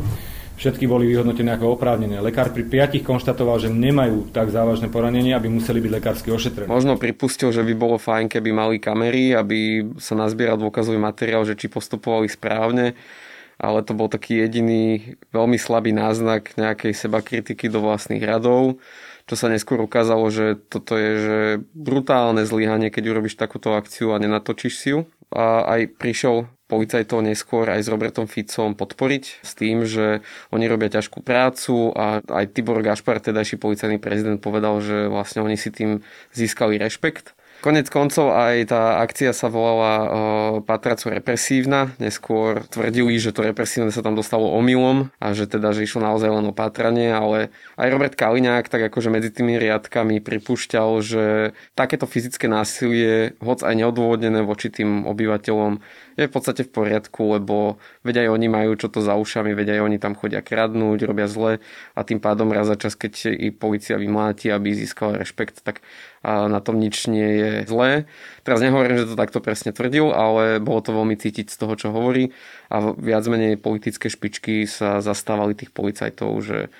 Všetky 0.54 0.86
boli 0.86 1.10
vyhodnotené 1.10 1.58
ako 1.58 1.74
oprávnené. 1.74 2.22
Lekár 2.22 2.54
pri 2.54 2.62
piatich 2.62 3.02
konštatoval, 3.02 3.58
že 3.58 3.74
nemajú 3.74 4.30
tak 4.30 4.54
závažné 4.54 4.86
poranenie, 4.86 5.34
aby 5.34 5.50
museli 5.50 5.82
byť 5.82 5.92
lekársky 5.98 6.28
ošetrené. 6.30 6.70
Možno 6.70 6.94
pripustil, 6.94 7.50
že 7.50 7.66
by 7.66 7.74
bolo 7.74 7.98
fajn, 7.98 8.30
keby 8.30 8.50
mali 8.54 8.78
kamery, 8.78 9.34
aby 9.34 9.82
sa 9.98 10.14
nazbieral 10.14 10.54
dôkazový 10.54 10.94
materiál, 10.94 11.42
že 11.42 11.58
či 11.58 11.66
postupovali 11.66 12.30
správne 12.30 12.94
ale 13.58 13.86
to 13.86 13.92
bol 13.94 14.10
taký 14.10 14.42
jediný 14.44 15.16
veľmi 15.30 15.58
slabý 15.58 15.94
náznak 15.94 16.54
nejakej 16.58 16.92
seba 16.92 17.22
kritiky 17.22 17.70
do 17.70 17.82
vlastných 17.82 18.22
radov 18.22 18.82
čo 19.24 19.40
sa 19.40 19.48
neskôr 19.48 19.80
ukázalo, 19.80 20.28
že 20.28 20.60
toto 20.68 21.00
je 21.00 21.12
že 21.16 21.38
brutálne 21.72 22.44
zlyhanie, 22.44 22.92
keď 22.92 23.16
urobíš 23.16 23.40
takúto 23.40 23.72
akciu 23.72 24.12
a 24.12 24.20
nenatočíš 24.20 24.74
si 24.76 24.88
ju. 24.92 25.08
A 25.32 25.64
aj 25.64 25.96
prišiel 25.96 26.44
policajtov 26.68 27.24
neskôr 27.24 27.64
aj 27.68 27.84
s 27.84 27.88
Robertom 27.88 28.28
Ficom 28.28 28.76
podporiť 28.76 29.24
s 29.40 29.52
tým, 29.56 29.88
že 29.88 30.20
oni 30.52 30.64
robia 30.68 30.92
ťažkú 30.92 31.24
prácu 31.24 31.92
a 31.96 32.20
aj 32.20 32.52
Tibor 32.52 32.80
Gašpar, 32.84 33.20
tedajší 33.20 33.56
policajný 33.56 33.96
prezident, 33.96 34.40
povedal, 34.40 34.80
že 34.84 35.08
vlastne 35.08 35.40
oni 35.40 35.56
si 35.56 35.72
tým 35.72 36.04
získali 36.36 36.76
rešpekt 36.76 37.32
Konec 37.64 37.88
koncov 37.88 38.28
aj 38.36 38.68
tá 38.68 39.00
akcia 39.00 39.32
sa 39.32 39.48
volala 39.48 40.60
uh, 40.60 41.08
represívna. 41.08 41.96
Neskôr 41.96 42.60
tvrdili, 42.68 43.16
že 43.16 43.32
to 43.32 43.40
represívne 43.40 43.88
sa 43.88 44.04
tam 44.04 44.12
dostalo 44.12 44.52
omylom 44.52 45.08
a 45.16 45.32
že 45.32 45.48
teda, 45.48 45.72
že 45.72 45.88
išlo 45.88 46.04
naozaj 46.04 46.28
len 46.28 46.44
o 46.44 46.52
pátranie, 46.52 47.08
ale 47.08 47.48
aj 47.80 47.88
Robert 47.88 48.20
Kaliňák 48.20 48.68
tak 48.68 48.92
akože 48.92 49.08
medzi 49.08 49.32
tými 49.32 49.56
riadkami 49.56 50.20
pripúšťal, 50.20 50.90
že 51.00 51.24
takéto 51.72 52.04
fyzické 52.04 52.52
násilie, 52.52 53.32
hoc 53.40 53.64
aj 53.64 53.72
neodôvodnené 53.72 54.44
voči 54.44 54.68
tým 54.68 55.08
obyvateľom, 55.08 55.80
je 56.20 56.28
v 56.28 56.34
podstate 56.36 56.68
v 56.68 56.70
poriadku, 56.70 57.40
lebo 57.40 57.80
veď 58.04 58.26
aj 58.26 58.28
oni 58.28 58.46
majú 58.52 58.76
čo 58.76 58.92
to 58.92 59.00
za 59.00 59.16
ušami, 59.16 59.56
veď 59.56 59.78
aj 59.78 59.80
oni 59.88 59.96
tam 59.96 60.12
chodia 60.12 60.44
kradnúť, 60.44 61.00
robia 61.08 61.26
zle 61.26 61.64
a 61.96 62.00
tým 62.04 62.20
pádom 62.20 62.52
raz 62.52 62.68
za 62.68 62.76
čas, 62.76 62.94
keď 62.94 63.34
i 63.34 63.48
policia 63.50 63.96
vymláti, 63.96 64.52
aby 64.52 64.76
získala 64.76 65.16
rešpekt, 65.18 65.64
tak 65.66 65.80
na 66.24 66.60
tom 66.64 66.80
nič 66.80 67.06
nie 67.06 67.28
je 67.38 67.50
zlé. 67.68 68.08
Teraz 68.42 68.64
nehovorím, 68.64 69.04
že 69.04 69.12
to 69.12 69.20
takto 69.20 69.44
presne 69.44 69.76
tvrdil, 69.76 70.10
ale 70.10 70.58
bolo 70.58 70.80
to 70.80 70.96
veľmi 70.96 71.14
cítiť 71.20 71.52
z 71.52 71.56
toho, 71.60 71.74
čo 71.76 71.92
hovorí 71.92 72.32
a 72.72 72.96
viac 72.96 73.28
menej 73.28 73.60
politické 73.60 74.08
špičky 74.08 74.64
sa 74.64 75.04
zastávali 75.04 75.52
tých 75.52 75.70
policajtov, 75.70 76.30
že 76.40 76.72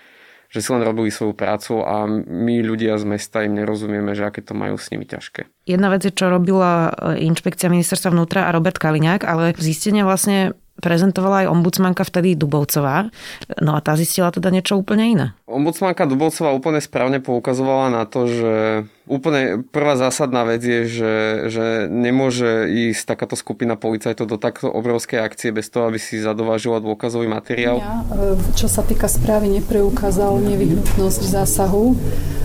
že 0.55 0.63
si 0.63 0.71
len 0.71 0.87
robili 0.87 1.11
svoju 1.11 1.35
prácu 1.35 1.83
a 1.83 2.07
my 2.07 2.63
ľudia 2.63 2.95
z 2.95 3.03
mesta 3.11 3.43
im 3.43 3.59
nerozumieme, 3.59 4.15
že 4.15 4.23
aké 4.23 4.39
to 4.39 4.55
majú 4.55 4.79
s 4.79 4.87
nimi 4.95 5.03
ťažké. 5.03 5.51
Jedna 5.67 5.91
vec 5.91 6.07
je, 6.07 6.15
čo 6.15 6.31
robila 6.31 6.95
e, 6.95 7.27
inšpekcia 7.27 7.67
ministerstva 7.67 8.15
vnútra 8.15 8.47
a 8.47 8.55
Robert 8.55 8.79
Kaliňák, 8.79 9.27
ale 9.27 9.51
zistenie 9.59 10.07
vlastne 10.07 10.55
prezentovala 10.79 11.47
aj 11.47 11.51
ombudsmanka 11.51 12.07
vtedy 12.07 12.39
Dubovcová. 12.39 13.11
No 13.59 13.75
a 13.75 13.83
tá 13.83 13.99
zistila 13.99 14.31
teda 14.31 14.55
niečo 14.55 14.79
úplne 14.79 15.05
iné. 15.11 15.27
Ombudsmanka 15.51 16.07
Dubovcová 16.07 16.55
úplne 16.55 16.79
správne 16.79 17.19
poukazovala 17.19 17.91
na 17.91 18.07
to, 18.07 18.31
že 18.31 18.55
úplne 19.05 19.65
prvá 19.69 19.97
zásadná 20.01 20.45
vec 20.49 20.65
je, 20.65 20.81
že, 20.89 21.15
že 21.53 21.67
nemôže 21.93 22.69
ísť 22.69 23.17
takáto 23.17 23.37
skupina 23.37 23.77
policajtov 23.77 24.27
do 24.27 24.39
takto 24.41 24.73
obrovskej 24.73 25.21
akcie 25.21 25.53
bez 25.53 25.69
toho, 25.69 25.93
aby 25.93 26.01
si 26.01 26.21
zadovážila 26.21 26.81
dôkazový 26.81 27.29
materiál. 27.29 27.79
Ja, 27.81 28.01
e, 28.09 28.41
čo 28.57 28.67
sa 28.69 28.81
týka 28.81 29.07
správy, 29.07 29.53
nepreukázal 29.61 30.41
nevyhnutnosť 30.41 31.23
zásahu 31.25 31.97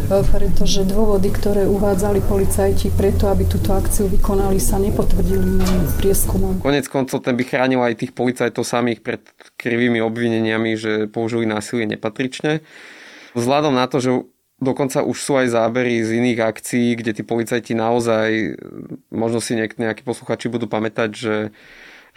pretože 0.10 0.90
dôvody, 0.90 1.30
ktoré 1.30 1.70
uvádzali 1.70 2.26
policajti 2.26 2.90
preto, 2.90 3.30
aby 3.30 3.46
túto 3.46 3.78
akciu 3.78 4.10
vykonali, 4.10 4.58
sa 4.58 4.82
nepotvrdili 4.82 5.62
prieskumom. 6.02 6.66
Konec 6.66 6.90
koncov 6.90 7.22
ten 7.22 7.38
by 7.38 7.46
chránil 7.46 7.86
aj 7.86 8.02
tých 8.02 8.18
policajtov 8.18 8.66
samých 8.66 9.06
pred 9.06 9.22
krivými 9.62 10.02
obvineniami, 10.02 10.74
že 10.74 10.92
použili 11.06 11.46
násilie 11.46 11.86
nepatrične. 11.86 12.66
Vzhľadom 13.38 13.78
na 13.78 13.86
to, 13.86 14.02
že 14.02 14.12
Dokonca 14.60 15.08
už 15.08 15.18
sú 15.18 15.34
aj 15.40 15.56
zábery 15.56 16.04
z 16.04 16.20
iných 16.20 16.40
akcií, 16.44 17.00
kde 17.00 17.16
tí 17.16 17.24
policajti 17.24 17.74
naozaj, 17.76 18.60
možno 19.08 19.40
si 19.40 19.56
niek- 19.56 19.80
nejakí 19.80 20.04
posluchači 20.04 20.52
budú 20.52 20.68
pamätať, 20.68 21.10
že 21.16 21.36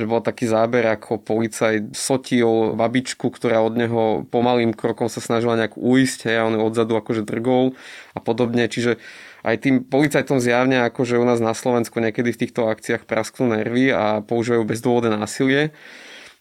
že 0.00 0.08
bol 0.08 0.24
taký 0.24 0.48
záber, 0.48 0.88
ako 0.88 1.20
policajt 1.20 1.92
sotil 1.92 2.72
babičku, 2.72 3.28
ktorá 3.28 3.60
od 3.60 3.76
neho 3.76 4.24
pomalým 4.32 4.72
krokom 4.72 5.12
sa 5.12 5.20
snažila 5.20 5.54
nejak 5.60 5.76
uísť, 5.76 6.32
hej, 6.32 6.36
a 6.40 6.46
on 6.48 6.56
ju 6.56 6.60
odzadu 6.64 6.96
akože 6.96 7.28
drgol 7.28 7.76
a 8.16 8.18
podobne. 8.18 8.64
Čiže 8.64 8.96
aj 9.44 9.56
tým 9.60 9.84
policajtom 9.84 10.40
zjavne, 10.40 10.80
akože 10.88 11.20
u 11.20 11.26
nás 11.28 11.44
na 11.44 11.52
Slovensku 11.52 12.00
niekedy 12.00 12.32
v 12.32 12.40
týchto 12.40 12.72
akciách 12.72 13.04
prasknú 13.04 13.52
nervy 13.52 13.92
a 13.92 14.24
používajú 14.24 14.64
bezdôvodné 14.64 15.12
násilie. 15.12 15.76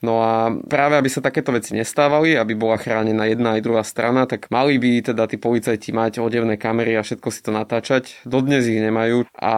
No 0.02 0.18
a 0.18 0.50
práve 0.66 0.98
aby 0.98 1.14
sa 1.14 1.22
takéto 1.22 1.54
veci 1.54 1.78
nestávali, 1.78 2.34
aby 2.34 2.58
bola 2.58 2.82
chránená 2.82 3.30
jedna 3.30 3.54
aj 3.54 3.62
druhá 3.62 3.86
strana, 3.86 4.26
tak 4.26 4.50
mali 4.50 4.82
by 4.82 5.14
teda 5.14 5.30
tí 5.30 5.38
policajti 5.38 5.94
mať 5.94 6.18
odevné 6.18 6.58
kamery 6.58 6.98
a 6.98 7.06
všetko 7.06 7.30
si 7.30 7.46
to 7.46 7.54
natáčať. 7.54 8.26
Dodnes 8.26 8.66
ich 8.66 8.82
nemajú. 8.82 9.30
A 9.38 9.54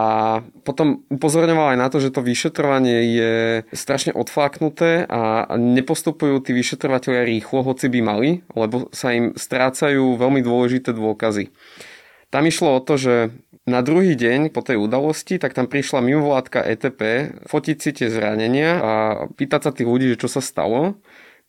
potom 0.68 1.00
upozorňoval 1.08 1.74
aj 1.74 1.78
na 1.80 1.88
to, 1.88 1.96
že 1.96 2.12
to 2.12 2.20
vyšetrovanie 2.20 2.98
je 3.16 3.34
strašne 3.72 4.12
odfláknuté 4.12 5.08
a 5.08 5.48
nepostupujú 5.56 6.44
tí 6.44 6.52
vyšetrovateľia 6.52 7.24
rýchlo, 7.24 7.64
hoci 7.64 7.88
by 7.88 8.00
mali, 8.04 8.30
lebo 8.52 8.92
sa 8.92 9.16
im 9.16 9.32
strácajú 9.32 10.20
veľmi 10.20 10.44
dôležité 10.44 10.92
dôkazy. 10.92 11.56
Tam 12.28 12.44
išlo 12.50 12.76
o 12.76 12.84
to, 12.84 12.98
že 12.98 13.14
na 13.64 13.80
druhý 13.80 14.12
deň 14.12 14.52
po 14.52 14.60
tej 14.60 14.76
udalosti, 14.76 15.40
tak 15.40 15.56
tam 15.56 15.64
prišla 15.64 16.04
mimovládka 16.04 16.60
ETP 16.68 17.00
fotiť 17.48 17.76
si 17.80 17.90
tie 17.96 18.08
zranenia 18.12 18.70
a 18.76 18.92
pýtať 19.32 19.60
sa 19.64 19.70
tých 19.72 19.88
ľudí, 19.88 20.12
že 20.12 20.20
čo 20.20 20.28
sa 20.28 20.44
stalo 20.44 21.00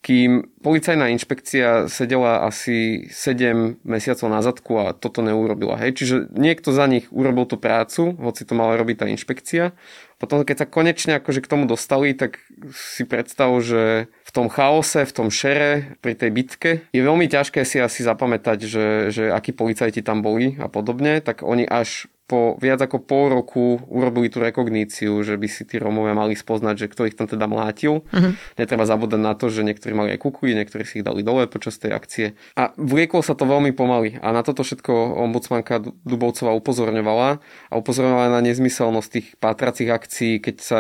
kým 0.06 0.46
policajná 0.62 1.10
inšpekcia 1.18 1.90
sedela 1.90 2.46
asi 2.46 3.10
7 3.10 3.82
mesiacov 3.82 4.28
na 4.30 4.46
zadku 4.46 4.78
a 4.78 4.94
toto 4.94 5.26
neurobila. 5.26 5.82
Hej. 5.82 5.98
Čiže 5.98 6.16
niekto 6.30 6.70
za 6.70 6.86
nich 6.86 7.10
urobil 7.10 7.50
tú 7.50 7.58
prácu, 7.58 8.14
hoci 8.14 8.46
to 8.46 8.54
mala 8.54 8.78
robiť 8.78 9.02
tá 9.02 9.06
inšpekcia. 9.10 9.74
Potom, 10.22 10.46
keď 10.46 10.64
sa 10.64 10.70
konečne 10.70 11.18
akože 11.18 11.42
k 11.42 11.50
tomu 11.50 11.66
dostali, 11.66 12.14
tak 12.14 12.40
si 12.72 13.04
predstav, 13.04 13.52
že 13.66 14.08
v 14.08 14.32
tom 14.32 14.48
chaose, 14.48 15.04
v 15.04 15.16
tom 15.16 15.28
šere, 15.34 15.98
pri 16.00 16.14
tej 16.14 16.30
bitke, 16.32 16.72
je 16.94 17.02
veľmi 17.02 17.26
ťažké 17.28 17.66
si 17.68 17.82
asi 17.82 18.06
zapamätať, 18.06 18.58
že, 18.62 18.88
že 19.10 19.24
akí 19.34 19.52
policajti 19.52 20.06
tam 20.06 20.22
boli 20.22 20.56
a 20.62 20.72
podobne, 20.72 21.20
tak 21.20 21.44
oni 21.44 21.68
až 21.68 22.08
po 22.26 22.58
viac 22.58 22.82
ako 22.82 23.06
pol 23.06 23.30
roku 23.30 23.78
urobili 23.86 24.34
tú 24.34 24.42
rekogníciu, 24.42 25.22
že 25.22 25.38
by 25.38 25.46
si 25.46 25.62
tí 25.62 25.78
Rómovia 25.78 26.18
mali 26.18 26.34
spoznať, 26.34 26.76
že 26.76 26.88
kto 26.90 27.02
ich 27.06 27.14
tam 27.14 27.30
teda 27.30 27.46
mlátil. 27.46 28.02
Uh-huh. 28.02 28.34
Netreba 28.58 28.90
zabúdať 28.90 29.22
na 29.22 29.38
to, 29.38 29.54
že 29.54 29.62
niektorí 29.62 29.94
mali 29.94 30.18
aj 30.18 30.26
kukuji, 30.26 30.58
niektorí 30.58 30.84
si 30.90 31.02
ich 31.02 31.06
dali 31.06 31.22
dole 31.22 31.46
počas 31.46 31.78
tej 31.78 31.94
akcie. 31.94 32.34
A 32.58 32.74
vlieklo 32.82 33.22
sa 33.22 33.38
to 33.38 33.46
veľmi 33.46 33.78
pomaly. 33.78 34.18
A 34.26 34.34
na 34.34 34.42
toto 34.42 34.66
všetko 34.66 34.92
ombudsmanka 35.22 35.86
Dubovcová 36.02 36.58
upozorňovala 36.58 37.30
a 37.70 37.74
upozorňovala 37.78 38.34
na 38.34 38.42
nezmyselnosť 38.42 39.10
tých 39.14 39.28
pátracích 39.38 39.94
akcií, 39.94 40.42
keď 40.42 40.56
sa 40.58 40.80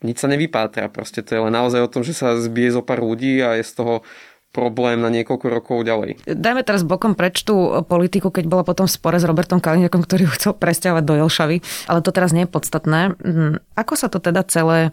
nič 0.00 0.16
sa 0.16 0.28
nevypátra. 0.32 0.88
Proste 0.88 1.20
to 1.20 1.36
je 1.36 1.40
len 1.44 1.52
naozaj 1.52 1.84
o 1.84 1.92
tom, 1.92 2.00
že 2.00 2.16
sa 2.16 2.32
zbije 2.32 2.72
zo 2.72 2.80
pár 2.80 3.04
ľudí 3.04 3.44
a 3.44 3.60
je 3.60 3.64
z 3.68 3.72
toho 3.76 3.94
problém 4.50 4.98
na 4.98 5.10
niekoľko 5.14 5.46
rokov 5.46 5.86
ďalej. 5.86 6.26
Dajme 6.26 6.66
teraz 6.66 6.82
bokom 6.82 7.14
preč 7.14 7.46
tú 7.46 7.86
politiku, 7.86 8.34
keď 8.34 8.50
bola 8.50 8.64
potom 8.66 8.90
v 8.90 8.94
spore 8.94 9.18
s 9.18 9.26
Robertom 9.26 9.62
Kaliňakom, 9.62 10.02
ktorý 10.02 10.26
ho 10.26 10.34
chcel 10.34 10.52
presťahovať 10.58 11.04
do 11.06 11.14
Jelšavy, 11.22 11.56
ale 11.86 12.00
to 12.02 12.10
teraz 12.10 12.34
nie 12.34 12.44
je 12.44 12.50
podstatné. 12.50 13.14
Hm, 13.14 13.62
ako 13.78 13.94
sa 13.94 14.10
to 14.10 14.18
teda 14.18 14.42
celé 14.50 14.90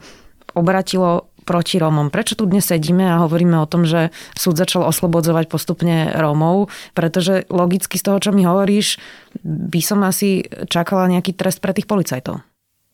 obratilo 0.54 1.30
proti 1.48 1.80
Rómom. 1.80 2.12
Prečo 2.12 2.36
tu 2.36 2.44
dnes 2.44 2.68
sedíme 2.68 3.08
a 3.08 3.24
hovoríme 3.24 3.56
o 3.56 3.70
tom, 3.70 3.88
že 3.88 4.12
súd 4.36 4.60
začal 4.60 4.84
oslobodzovať 4.84 5.48
postupne 5.48 6.12
Rómov? 6.12 6.68
Pretože 6.92 7.48
logicky 7.48 7.96
z 7.96 8.04
toho, 8.04 8.20
čo 8.20 8.36
mi 8.36 8.44
hovoríš, 8.44 9.00
by 9.48 9.80
som 9.80 10.04
asi 10.04 10.44
čakala 10.68 11.08
nejaký 11.08 11.32
trest 11.32 11.64
pre 11.64 11.72
tých 11.72 11.88
policajtov. 11.88 12.44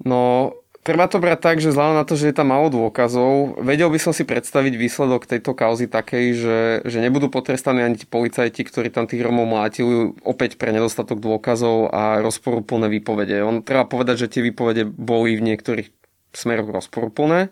No, 0.06 0.54
Treba 0.84 1.08
to 1.08 1.24
brať 1.24 1.40
tak, 1.40 1.58
že 1.64 1.72
vzhľadom 1.72 1.96
na 1.96 2.04
to, 2.04 2.20
že 2.20 2.28
je 2.28 2.36
tam 2.36 2.52
málo 2.52 2.68
dôkazov, 2.68 3.56
vedel 3.64 3.88
by 3.88 4.04
som 4.04 4.12
si 4.12 4.28
predstaviť 4.28 4.76
výsledok 4.76 5.24
tejto 5.24 5.56
kauzy 5.56 5.88
takej, 5.88 6.26
že, 6.36 6.60
že 6.84 7.00
nebudú 7.00 7.32
potrestaní 7.32 7.80
ani 7.80 7.96
tí 7.96 8.04
policajti, 8.04 8.68
ktorí 8.68 8.92
tam 8.92 9.08
tých 9.08 9.24
Romov 9.24 9.48
mlátili 9.48 10.12
opäť 10.28 10.60
pre 10.60 10.76
nedostatok 10.76 11.24
dôkazov 11.24 11.88
a 11.88 12.20
rozporúplné 12.20 12.92
výpovede. 13.00 13.40
On 13.48 13.64
treba 13.64 13.88
povedať, 13.88 14.28
že 14.28 14.32
tie 14.36 14.44
výpovede 14.44 14.84
boli 14.84 15.40
v 15.40 15.56
niektorých 15.56 15.88
smeroch 16.36 16.68
rozporúplné, 16.68 17.48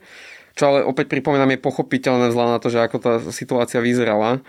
čo 0.60 0.68
ale 0.68 0.84
opäť 0.84 1.08
pripomínam 1.08 1.56
je 1.56 1.64
pochopiteľné 1.64 2.36
vzhľadom 2.36 2.60
na 2.60 2.60
to, 2.60 2.68
že 2.68 2.84
ako 2.84 2.98
tá 3.00 3.14
situácia 3.32 3.80
vyzerala. 3.80 4.44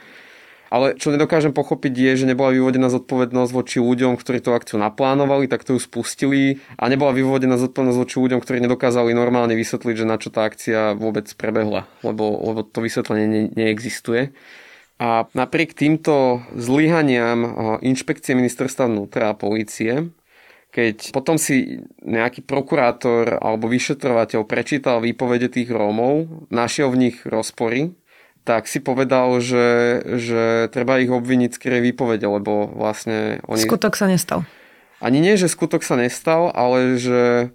Ale 0.72 0.96
čo 0.96 1.12
nedokážem 1.12 1.52
pochopiť 1.52 1.92
je, 1.92 2.12
že 2.24 2.30
nebola 2.32 2.56
vyvodená 2.56 2.88
zodpovednosť 2.88 3.52
voči 3.52 3.76
ľuďom, 3.76 4.16
ktorí 4.16 4.40
tú 4.40 4.56
akciu 4.56 4.80
naplánovali, 4.80 5.44
tak 5.44 5.68
to 5.68 5.76
ju 5.76 5.80
spustili 5.84 6.64
a 6.80 6.88
nebola 6.88 7.12
vyvodená 7.12 7.60
zodpovednosť 7.60 8.00
voči 8.00 8.16
ľuďom, 8.16 8.40
ktorí 8.40 8.64
nedokázali 8.64 9.12
normálne 9.12 9.52
vysvetliť, 9.52 9.94
že 10.00 10.08
na 10.08 10.16
čo 10.16 10.32
tá 10.32 10.48
akcia 10.48 10.96
vôbec 10.96 11.28
prebehla, 11.36 11.84
lebo, 12.00 12.40
lebo 12.40 12.64
to 12.64 12.80
vysvetlenie 12.80 13.28
ne, 13.28 13.42
neexistuje. 13.52 14.32
A 14.96 15.28
napriek 15.36 15.76
týmto 15.76 16.40
zlyhaniam 16.56 17.76
inšpekcie 17.84 18.32
ministerstva 18.32 18.88
vnútra 18.88 19.28
a 19.28 19.36
polície, 19.36 20.08
keď 20.72 21.12
potom 21.12 21.36
si 21.36 21.84
nejaký 22.00 22.48
prokurátor 22.48 23.36
alebo 23.44 23.68
vyšetrovateľ 23.68 24.48
prečítal 24.48 25.04
výpovede 25.04 25.52
tých 25.52 25.68
Rómov, 25.68 26.48
našiel 26.48 26.88
v 26.88 27.00
nich 27.08 27.16
rozpory, 27.28 27.92
tak 28.42 28.66
si 28.66 28.82
povedal, 28.82 29.38
že, 29.38 30.02
že 30.18 30.66
treba 30.74 30.98
ich 30.98 31.10
obviniť 31.10 31.50
z 31.54 31.58
krej 31.62 31.80
výpovede, 31.92 32.26
lebo 32.26 32.66
vlastne 32.74 33.38
oni... 33.46 33.62
Skutok 33.62 33.94
sa 33.94 34.10
nestal. 34.10 34.42
Ani 34.98 35.22
nie, 35.22 35.38
že 35.38 35.50
skutok 35.50 35.82
sa 35.82 35.94
nestal, 35.94 36.50
ale 36.54 36.98
že, 36.98 37.54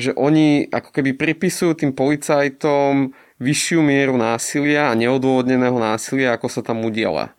že 0.00 0.12
oni 0.16 0.68
ako 0.68 0.92
keby 0.92 1.16
pripisujú 1.16 1.84
tým 1.84 1.92
policajtom 1.92 3.12
vyššiu 3.40 3.80
mieru 3.84 4.16
násilia 4.16 4.88
a 4.88 4.96
neodôvodneného 4.96 5.76
násilia, 5.76 6.36
ako 6.36 6.48
sa 6.48 6.60
tam 6.64 6.84
udiala. 6.84 7.36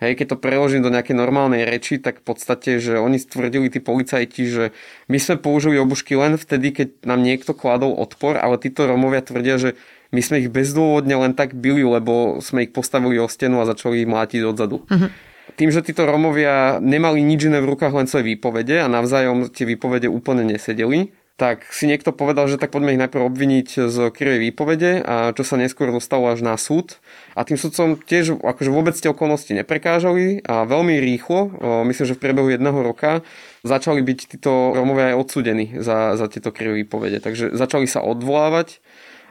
Hej, 0.00 0.16
keď 0.16 0.26
to 0.32 0.40
preložím 0.40 0.80
do 0.80 0.88
nejakej 0.88 1.12
normálnej 1.12 1.68
reči, 1.68 2.00
tak 2.00 2.24
v 2.24 2.32
podstate, 2.32 2.80
že 2.80 2.96
oni 2.96 3.20
stvrdili 3.20 3.68
tí 3.68 3.84
policajti, 3.84 4.42
že 4.48 4.64
my 5.12 5.20
sme 5.20 5.36
použili 5.36 5.76
obušky 5.76 6.16
len 6.16 6.40
vtedy, 6.40 6.72
keď 6.72 7.04
nám 7.04 7.20
niekto 7.20 7.52
kladol 7.52 7.92
odpor, 8.00 8.40
ale 8.40 8.56
títo 8.56 8.88
Romovia 8.88 9.20
tvrdia, 9.20 9.60
že 9.60 9.76
my 10.10 10.20
sme 10.22 10.42
ich 10.42 10.50
bezdôvodne 10.50 11.14
len 11.14 11.32
tak 11.38 11.54
bili, 11.54 11.86
lebo 11.86 12.42
sme 12.42 12.66
ich 12.66 12.74
postavili 12.74 13.18
o 13.22 13.30
stenu 13.30 13.62
a 13.62 13.68
začali 13.68 14.02
ich 14.02 14.10
mlátiť 14.10 14.42
odzadu. 14.42 14.82
Uh-huh. 14.86 15.10
Tým, 15.58 15.70
že 15.74 15.82
títo 15.82 16.06
Romovia 16.06 16.78
nemali 16.78 17.22
nič 17.22 17.50
iné 17.50 17.58
v 17.62 17.74
rukách, 17.74 17.94
len 17.94 18.06
svoje 18.06 18.34
výpovede 18.34 18.82
a 18.82 18.90
navzájom 18.90 19.50
tie 19.50 19.66
výpovede 19.66 20.06
úplne 20.06 20.46
nesedeli, 20.46 21.10
tak 21.40 21.64
si 21.72 21.88
niekto 21.88 22.12
povedal, 22.12 22.52
že 22.52 22.60
tak 22.60 22.68
poďme 22.68 22.92
ich 22.92 23.00
najprv 23.00 23.32
obviniť 23.32 23.88
z 23.88 23.96
krivej 24.12 24.52
výpovede 24.52 25.00
a 25.00 25.32
čo 25.32 25.40
sa 25.40 25.56
neskôr 25.56 25.88
dostalo 25.88 26.28
až 26.28 26.44
na 26.44 26.52
súd. 26.60 27.00
A 27.32 27.48
tým 27.48 27.56
súdcom 27.56 27.96
tiež 27.96 28.44
akože 28.44 28.68
vôbec 28.68 28.92
tie 28.92 29.08
okolnosti 29.08 29.48
neprekážali 29.48 30.44
a 30.44 30.68
veľmi 30.68 31.00
rýchlo, 31.00 31.48
myslím, 31.88 32.06
že 32.12 32.16
v 32.20 32.22
priebehu 32.28 32.52
jedného 32.52 32.76
roka, 32.84 33.24
začali 33.64 34.04
byť 34.04 34.18
títo 34.36 34.76
Romovia 34.76 35.16
aj 35.16 35.16
odsudení 35.16 35.80
za, 35.80 36.12
za 36.20 36.28
tieto 36.28 36.52
krivé 36.52 36.84
výpovede. 36.84 37.24
Takže 37.24 37.56
začali 37.56 37.88
sa 37.88 38.04
odvolávať 38.04 38.84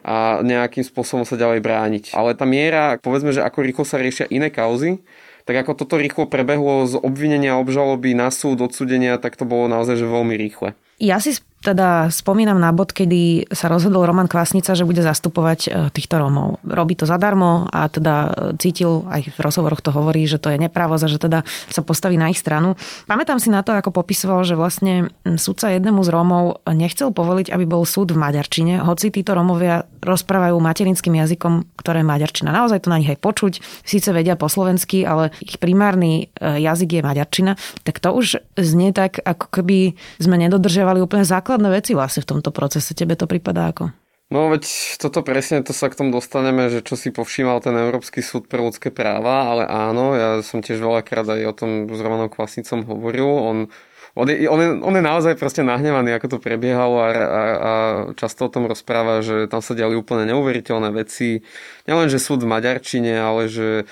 a 0.09 0.41
nejakým 0.41 0.81
spôsobom 0.81 1.21
sa 1.21 1.37
ďalej 1.37 1.61
brániť. 1.61 2.17
Ale 2.17 2.33
tá 2.33 2.49
miera, 2.49 2.97
povedzme, 2.97 3.29
že 3.29 3.45
ako 3.45 3.61
rýchlo 3.61 3.85
sa 3.85 4.01
riešia 4.01 4.25
iné 4.33 4.49
kauzy, 4.49 4.97
tak 5.45 5.65
ako 5.65 5.77
toto 5.77 6.01
rýchlo 6.01 6.25
prebehlo 6.25 6.89
z 6.89 6.97
obvinenia 6.97 7.61
obžaloby 7.61 8.17
na 8.17 8.33
súd, 8.33 8.57
odsudenia, 8.65 9.21
tak 9.21 9.37
to 9.37 9.45
bolo 9.45 9.69
naozaj 9.69 10.01
že 10.01 10.09
veľmi 10.09 10.33
rýchle. 10.33 10.73
Ja 10.97 11.21
si 11.21 11.37
teda 11.59 12.07
spomínam 12.07 12.55
na 12.55 12.71
bod, 12.71 12.95
kedy 12.95 13.51
sa 13.51 13.67
rozhodol 13.67 14.07
Roman 14.07 14.31
Kvasnica, 14.31 14.71
že 14.71 14.87
bude 14.87 15.03
zastupovať 15.03 15.59
e, 15.67 15.69
týchto 15.91 16.15
Rómov. 16.15 16.63
Robí 16.63 16.95
to 16.95 17.03
zadarmo 17.03 17.67
a 17.67 17.91
teda 17.91 18.15
e, 18.15 18.29
cítil, 18.55 19.03
aj 19.11 19.35
v 19.35 19.39
rozhovoroch 19.43 19.83
to 19.83 19.91
hovorí, 19.91 20.23
že 20.23 20.39
to 20.39 20.55
je 20.55 20.57
neprávosť 20.59 21.03
a 21.03 21.11
že 21.11 21.19
teda 21.19 21.39
sa 21.67 21.81
postaví 21.83 22.15
na 22.15 22.31
ich 22.31 22.39
stranu. 22.39 22.79
Pamätám 23.11 23.43
si 23.43 23.51
na 23.51 23.59
to, 23.59 23.75
ako 23.75 23.91
popisoval, 23.91 24.47
že 24.47 24.55
vlastne 24.55 25.11
súdca 25.35 25.75
jednému 25.75 25.99
z 25.99 26.09
Rómov 26.15 26.63
nechcel 26.71 27.11
povoliť, 27.11 27.51
aby 27.51 27.67
bol 27.67 27.83
súd 27.83 28.15
v 28.15 28.21
Maďarčine, 28.23 28.79
hoci 28.79 29.11
títo 29.11 29.35
Rómovia 29.35 29.83
rozprávajú 29.99 30.55
materinským 30.63 31.19
jazykom, 31.19 31.75
ktoré 31.75 32.01
je 32.01 32.07
Maďarčina. 32.07 32.55
Naozaj 32.55 32.87
to 32.87 32.93
na 32.93 33.03
nich 33.03 33.11
aj 33.11 33.19
počuť. 33.19 33.53
Síce 33.83 34.15
vedia 34.15 34.39
po 34.39 34.47
slovensky, 34.47 35.03
ale 35.03 35.35
ich 35.43 35.59
primárny 35.59 36.31
e, 36.39 36.63
jazyk 36.63 36.99
je 36.99 37.01
Maďarčina. 37.03 37.51
Tak 37.83 37.99
to 37.99 38.15
už 38.15 38.39
znie 38.55 38.95
tak, 38.95 39.19
ako 39.19 39.51
keby 39.51 39.99
sme 40.23 40.39
nedodržiavali 40.39 41.03
úplne 41.03 41.27
základ 41.27 41.49
základné 41.50 41.74
veci 41.74 41.98
vlastne 41.98 42.22
v 42.22 42.29
tomto 42.38 42.53
procese. 42.53 42.94
Tebe 42.94 43.18
to 43.18 43.25
prípada 43.25 43.74
ako? 43.74 43.89
No 44.29 44.53
veď 44.53 44.70
toto 45.01 45.25
presne, 45.25 45.65
to 45.65 45.74
sa 45.74 45.89
k 45.89 45.98
tomu 45.98 46.13
dostaneme, 46.13 46.70
že 46.70 46.86
čo 46.86 46.94
si 46.94 47.10
povšímal 47.10 47.65
ten 47.65 47.74
Európsky 47.74 48.22
súd 48.22 48.46
pre 48.46 48.62
ľudské 48.62 48.94
práva, 48.94 49.50
ale 49.50 49.65
áno, 49.65 50.13
ja 50.13 50.46
som 50.46 50.62
tiež 50.62 50.77
veľakrát 50.77 51.25
aj 51.25 51.41
o 51.50 51.53
tom 51.58 51.70
s 51.89 51.98
Romanom 51.98 52.29
Kvasnicom 52.29 52.86
hovoril, 52.86 53.25
on 53.25 53.58
on 54.18 54.25
je, 54.25 54.50
on, 54.50 54.58
je, 54.58 54.70
on 54.82 54.96
je 54.98 55.06
naozaj 55.06 55.38
proste 55.38 55.62
nahnevaný, 55.62 56.18
ako 56.18 56.27
to 56.36 56.38
prebiehalo 56.41 56.98
a, 56.98 57.08
a, 57.08 57.13
a 57.13 57.72
často 58.18 58.50
o 58.50 58.51
tom 58.51 58.65
rozpráva, 58.65 59.22
že 59.22 59.46
tam 59.46 59.62
sa 59.62 59.77
diali 59.77 59.94
úplne 59.94 60.25
neuveriteľné 60.34 60.89
veci. 60.91 61.46
Nielen, 61.86 62.10
že 62.10 62.18
súd 62.18 62.41
v 62.41 62.50
Maďarčine, 62.50 63.15
ale 63.15 63.46
že 63.46 63.86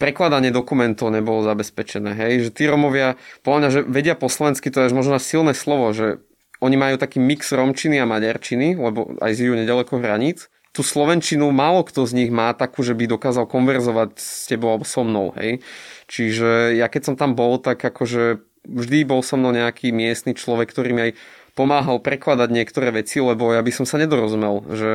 prekladanie 0.00 0.48
dokumentov 0.48 1.12
nebolo 1.12 1.44
zabezpečené. 1.44 2.16
Hej? 2.16 2.48
Že 2.48 2.50
tí 2.56 2.64
Romovia, 2.64 3.20
podľa 3.44 3.68
že 3.68 3.80
vedia 3.84 4.16
po 4.16 4.32
slovensky, 4.32 4.72
to 4.72 4.88
je 4.88 4.96
možno 4.96 5.20
silné 5.20 5.52
slovo, 5.52 5.92
že 5.92 6.24
oni 6.58 6.76
majú 6.76 6.96
taký 6.98 7.22
mix 7.22 7.54
romčiny 7.54 8.02
a 8.02 8.06
maďarčiny, 8.06 8.74
lebo 8.74 9.14
aj 9.22 9.32
žijú 9.34 9.54
nedaleko 9.54 9.98
hraníc. 10.02 10.50
tú 10.72 10.86
slovenčinu 10.86 11.50
málo 11.50 11.82
kto 11.82 12.06
z 12.06 12.12
nich 12.14 12.30
má 12.30 12.54
takú, 12.54 12.86
že 12.86 12.94
by 12.94 13.10
dokázal 13.10 13.50
konverzovať 13.50 14.10
s 14.20 14.46
tebou 14.46 14.70
alebo 14.70 14.86
so 14.86 15.02
mnou, 15.02 15.34
hej. 15.34 15.58
Čiže 16.06 16.78
ja 16.78 16.86
keď 16.86 17.02
som 17.12 17.14
tam 17.18 17.34
bol, 17.34 17.58
tak 17.58 17.82
akože 17.82 18.38
vždy 18.68 18.98
bol 19.08 19.24
so 19.24 19.34
mnou 19.34 19.50
nejaký 19.50 19.90
miestny 19.90 20.36
človek, 20.38 20.70
ktorý 20.70 20.90
mi 20.94 21.02
aj 21.10 21.12
pomáhal 21.58 21.98
prekladať 21.98 22.48
niektoré 22.54 22.94
veci, 22.94 23.18
lebo 23.18 23.50
ja 23.50 23.62
by 23.64 23.72
som 23.74 23.86
sa 23.88 23.98
nedorozumel, 23.98 24.62
že 24.70 24.90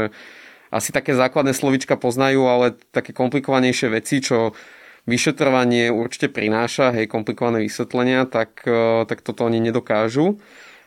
asi 0.72 0.90
také 0.96 1.14
základné 1.14 1.52
slovička 1.52 2.00
poznajú, 2.00 2.48
ale 2.48 2.80
také 2.96 3.12
komplikovanejšie 3.12 3.92
veci, 3.92 4.24
čo 4.24 4.56
vyšetrovanie 5.04 5.92
určite 5.92 6.32
prináša, 6.32 6.96
hej, 6.96 7.12
komplikované 7.12 7.68
vysvetlenia, 7.68 8.24
tak, 8.24 8.64
e, 8.64 9.04
tak 9.04 9.20
toto 9.20 9.44
oni 9.44 9.60
nedokážu. 9.60 10.40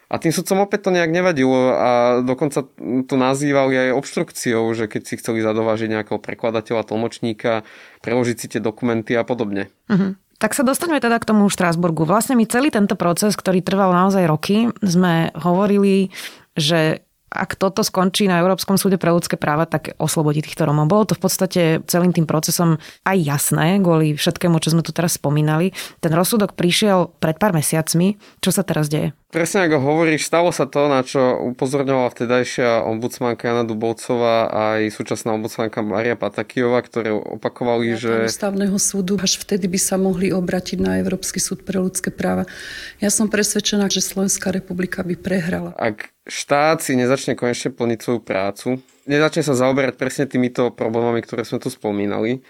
A 0.06 0.22
tým 0.22 0.30
sudcom 0.30 0.62
opäť 0.62 0.86
to 0.86 0.94
nejak 0.94 1.10
nevadilo 1.10 1.74
a 1.74 1.90
dokonca 2.22 2.62
to 3.10 3.14
nazývali 3.18 3.90
aj 3.90 3.98
obštrukciou, 3.98 4.62
že 4.70 4.86
keď 4.86 5.02
si 5.02 5.18
chceli 5.18 5.42
zadovážiť 5.42 5.90
nejakého 5.90 6.22
prekladateľa, 6.22 6.86
tlmočníka, 6.86 7.66
preložiť 8.06 8.36
si 8.38 8.46
tie 8.46 8.60
dokumenty 8.62 9.18
a 9.18 9.26
podobne. 9.26 9.66
Uh-huh. 9.90 10.14
Tak 10.38 10.54
sa 10.54 10.62
dostaneme 10.62 11.02
teda 11.02 11.18
k 11.18 11.26
tomu 11.26 11.50
Štrásburgu. 11.50 12.06
Vlastne 12.06 12.38
my 12.38 12.46
celý 12.46 12.70
tento 12.70 12.94
proces, 12.94 13.34
ktorý 13.34 13.66
trval 13.66 13.90
naozaj 13.90 14.30
roky, 14.30 14.70
sme 14.84 15.34
hovorili, 15.34 16.14
že 16.54 17.02
ak 17.26 17.58
toto 17.58 17.82
skončí 17.82 18.30
na 18.30 18.38
Európskom 18.40 18.78
súde 18.78 18.96
pre 18.96 19.12
ľudské 19.12 19.34
práva, 19.36 19.66
tak 19.66 19.92
oslobodí 19.98 20.40
týchto 20.40 20.64
Romov. 20.64 20.88
Bolo 20.88 21.04
to 21.10 21.18
v 21.18 21.22
podstate 21.26 21.62
celým 21.84 22.14
tým 22.14 22.24
procesom 22.24 22.78
aj 23.04 23.16
jasné, 23.18 23.82
kvôli 23.82 24.14
všetkému, 24.14 24.56
čo 24.62 24.72
sme 24.72 24.86
tu 24.86 24.94
teraz 24.94 25.18
spomínali. 25.18 25.74
Ten 26.00 26.14
rozsudok 26.14 26.54
prišiel 26.54 27.12
pred 27.18 27.36
pár 27.36 27.52
mesiacmi. 27.52 28.16
Čo 28.40 28.50
sa 28.54 28.62
teraz 28.62 28.86
deje? 28.88 29.12
Presne 29.36 29.68
ako 29.68 29.84
hovoríš, 29.84 30.32
stalo 30.32 30.48
sa 30.48 30.64
to, 30.64 30.88
na 30.88 31.04
čo 31.04 31.20
upozorňovala 31.52 32.08
vtedajšia 32.08 32.88
ombudsmanka 32.88 33.44
Jana 33.44 33.68
Dubovcová 33.68 34.48
a 34.48 34.80
aj 34.80 34.96
súčasná 34.96 35.36
ombudsmanka 35.36 35.84
Maria 35.84 36.16
Patakijová, 36.16 36.80
ktoré 36.80 37.12
opakovali, 37.12 38.00
že... 38.00 38.32
Ústavného 38.32 38.80
súdu 38.80 39.20
až 39.20 39.36
vtedy 39.36 39.68
by 39.68 39.76
sa 39.76 40.00
mohli 40.00 40.32
obratiť 40.32 40.80
na 40.80 40.96
Európsky 41.04 41.36
súd 41.36 41.68
pre 41.68 41.76
ľudské 41.76 42.08
práva. 42.08 42.48
Ja 42.96 43.12
som 43.12 43.28
presvedčená, 43.28 43.92
že 43.92 44.00
Slovenská 44.00 44.56
republika 44.56 45.04
by 45.04 45.20
prehrala. 45.20 45.76
Ak 45.76 46.16
štát 46.24 46.80
si 46.80 46.96
nezačne 46.96 47.36
konečne 47.36 47.76
plniť 47.76 47.98
svoju 48.00 48.24
prácu, 48.24 48.80
nezačne 49.04 49.44
sa 49.44 49.52
zaoberať 49.52 50.00
presne 50.00 50.24
týmito 50.24 50.72
problémami, 50.72 51.20
ktoré 51.20 51.44
sme 51.44 51.60
tu 51.60 51.68
spomínali, 51.68 52.40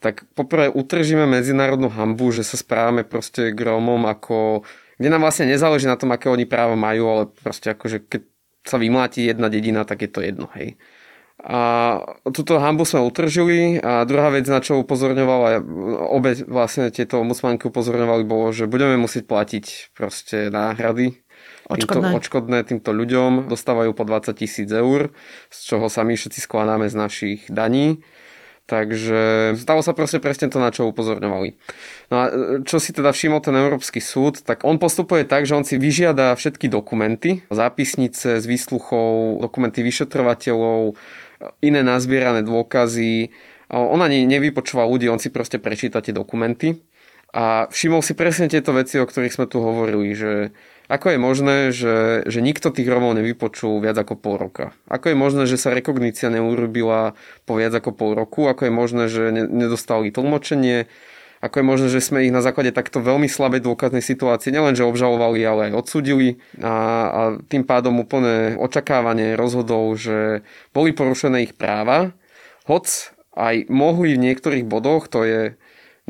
tak 0.00 0.24
poprvé 0.32 0.72
utržíme 0.72 1.28
medzinárodnú 1.28 1.92
hambu, 1.92 2.32
že 2.32 2.48
sa 2.48 2.56
správame 2.56 3.04
proste 3.04 3.52
k 3.52 3.60
Rómom 3.60 4.08
ako 4.08 4.64
kde 5.00 5.08
nám 5.08 5.24
vlastne 5.24 5.48
nezáleží 5.48 5.88
na 5.88 5.96
tom, 5.96 6.12
aké 6.12 6.28
oni 6.28 6.44
práva 6.44 6.76
majú, 6.76 7.08
ale 7.08 7.22
proste 7.32 7.72
akože 7.72 8.04
keď 8.04 8.22
sa 8.68 8.76
vymláti 8.76 9.24
jedna 9.24 9.48
dedina, 9.48 9.88
tak 9.88 10.04
je 10.04 10.10
to 10.12 10.20
jedno, 10.20 10.52
hej. 10.52 10.76
A 11.40 11.96
túto 12.36 12.60
hambu 12.60 12.84
sme 12.84 13.00
utržili 13.00 13.80
a 13.80 14.04
druhá 14.04 14.28
vec, 14.28 14.44
na 14.44 14.60
čo 14.60 14.76
upozorňovala, 14.84 15.64
obe 16.12 16.36
vlastne 16.44 16.92
tieto 16.92 17.16
ombudsmanky 17.16 17.64
upozorňovali, 17.72 18.28
bolo, 18.28 18.52
že 18.52 18.68
budeme 18.68 19.00
musieť 19.00 19.24
platiť 19.24 19.96
proste 19.96 20.52
náhrady 20.52 21.16
Týmto, 21.70 22.02
odškodné 22.02 22.66
týmto 22.66 22.90
ľuďom. 22.90 23.46
Dostávajú 23.46 23.94
po 23.94 24.02
20 24.02 24.34
tisíc 24.34 24.66
eur, 24.68 25.14
z 25.48 25.58
čoho 25.70 25.86
sa 25.86 26.02
my 26.02 26.18
všetci 26.18 26.42
skladáme 26.42 26.90
z 26.90 26.96
našich 26.98 27.40
daní. 27.46 28.02
Takže 28.70 29.58
stalo 29.58 29.82
sa 29.82 29.90
proste 29.98 30.22
presne 30.22 30.46
to, 30.46 30.62
na 30.62 30.70
čo 30.70 30.86
upozorňovali. 30.86 31.58
No 32.06 32.14
a 32.14 32.24
e, 32.30 32.32
čo 32.62 32.78
si 32.78 32.94
teda 32.94 33.10
všimol 33.10 33.42
ten 33.42 33.58
Európsky 33.58 33.98
súd, 33.98 34.46
tak 34.46 34.62
on 34.62 34.78
postupuje 34.78 35.26
tak, 35.26 35.42
že 35.42 35.58
on 35.58 35.66
si 35.66 35.74
vyžiada 35.74 36.38
všetky 36.38 36.70
dokumenty, 36.70 37.42
zápisnice 37.50 38.38
z 38.38 38.44
výsluchov, 38.46 39.42
dokumenty 39.42 39.82
vyšetrovateľov, 39.82 40.94
iné 41.66 41.82
nazbierané 41.82 42.46
dôkazy. 42.46 43.34
On 43.74 43.98
ani 43.98 44.22
nevypočúva 44.30 44.86
ľudí, 44.86 45.10
on 45.10 45.18
si 45.18 45.34
proste 45.34 45.58
prečíta 45.58 45.98
tie 45.98 46.14
dokumenty. 46.14 46.78
A 47.34 47.66
všimol 47.74 48.06
si 48.06 48.14
presne 48.14 48.46
tieto 48.46 48.70
veci, 48.70 49.02
o 49.02 49.06
ktorých 49.06 49.34
sme 49.34 49.46
tu 49.50 49.58
hovorili, 49.62 50.14
že 50.14 50.54
ako 50.90 51.06
je 51.14 51.18
možné, 51.22 51.56
že, 51.70 52.26
že 52.26 52.42
nikto 52.42 52.74
tých 52.74 52.90
Romov 52.90 53.14
nevypočul 53.14 53.78
viac 53.78 53.94
ako 54.02 54.18
pol 54.18 54.34
roka? 54.42 54.74
Ako 54.90 55.14
je 55.14 55.16
možné, 55.16 55.42
že 55.46 55.54
sa 55.54 55.70
rekognícia 55.70 56.34
neurobila 56.34 57.14
po 57.46 57.54
viac 57.54 57.70
ako 57.78 57.94
pol 57.94 58.18
roku? 58.18 58.50
Ako 58.50 58.66
je 58.66 58.72
možné, 58.74 59.04
že 59.06 59.30
ne, 59.30 59.46
nedostali 59.46 60.10
tlmočenie? 60.10 60.90
Ako 61.40 61.62
je 61.62 61.70
možné, 61.70 61.88
že 61.94 62.04
sme 62.04 62.26
ich 62.26 62.34
na 62.34 62.42
základe 62.42 62.74
takto 62.74 62.98
veľmi 63.00 63.30
slabej 63.30 63.64
dôkaznej 63.64 64.02
situácie 64.02 64.50
nielenže 64.50 64.82
obžalovali, 64.82 65.40
ale 65.46 65.60
aj 65.70 65.86
odsudili 65.86 66.42
a, 66.60 66.74
a 67.08 67.20
tým 67.40 67.64
pádom 67.64 67.96
úplne 68.02 68.58
očakávanie 68.60 69.38
rozhodol, 69.38 69.96
že 69.96 70.44
boli 70.76 70.92
porušené 70.92 71.48
ich 71.48 71.54
práva, 71.56 72.12
hoc 72.68 73.14
aj 73.38 73.70
mohli 73.72 74.18
v 74.18 74.22
niektorých 74.26 74.68
bodoch, 74.68 75.08
to 75.08 75.24
je 75.24 75.40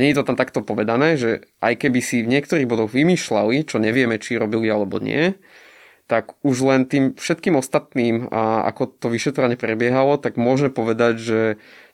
nie 0.01 0.11
je 0.11 0.25
to 0.25 0.33
tam 0.33 0.41
takto 0.41 0.65
povedané, 0.65 1.21
že 1.21 1.45
aj 1.61 1.85
keby 1.85 2.01
si 2.01 2.25
v 2.25 2.33
niektorých 2.33 2.67
bodoch 2.67 2.91
vymýšľali, 2.91 3.69
čo 3.69 3.77
nevieme, 3.77 4.17
či 4.17 4.41
robili 4.41 4.73
alebo 4.73 4.97
nie, 4.97 5.37
tak 6.11 6.35
už 6.43 6.57
len 6.67 6.91
tým 6.91 7.15
všetkým 7.15 7.55
ostatným, 7.55 8.27
a 8.35 8.67
ako 8.67 8.99
to 8.99 9.07
vyšetrovanie 9.13 9.55
prebiehalo, 9.55 10.19
tak 10.19 10.35
môže 10.35 10.67
povedať, 10.73 11.15
že 11.23 11.41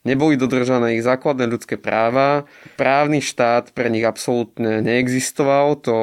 neboli 0.07 0.39
dodržané 0.39 0.95
ich 0.95 1.03
základné 1.03 1.51
ľudské 1.51 1.75
práva, 1.75 2.47
právny 2.79 3.19
štát 3.19 3.75
pre 3.75 3.91
nich 3.91 4.07
absolútne 4.07 4.81
neexistoval, 4.81 5.83
to 5.83 5.95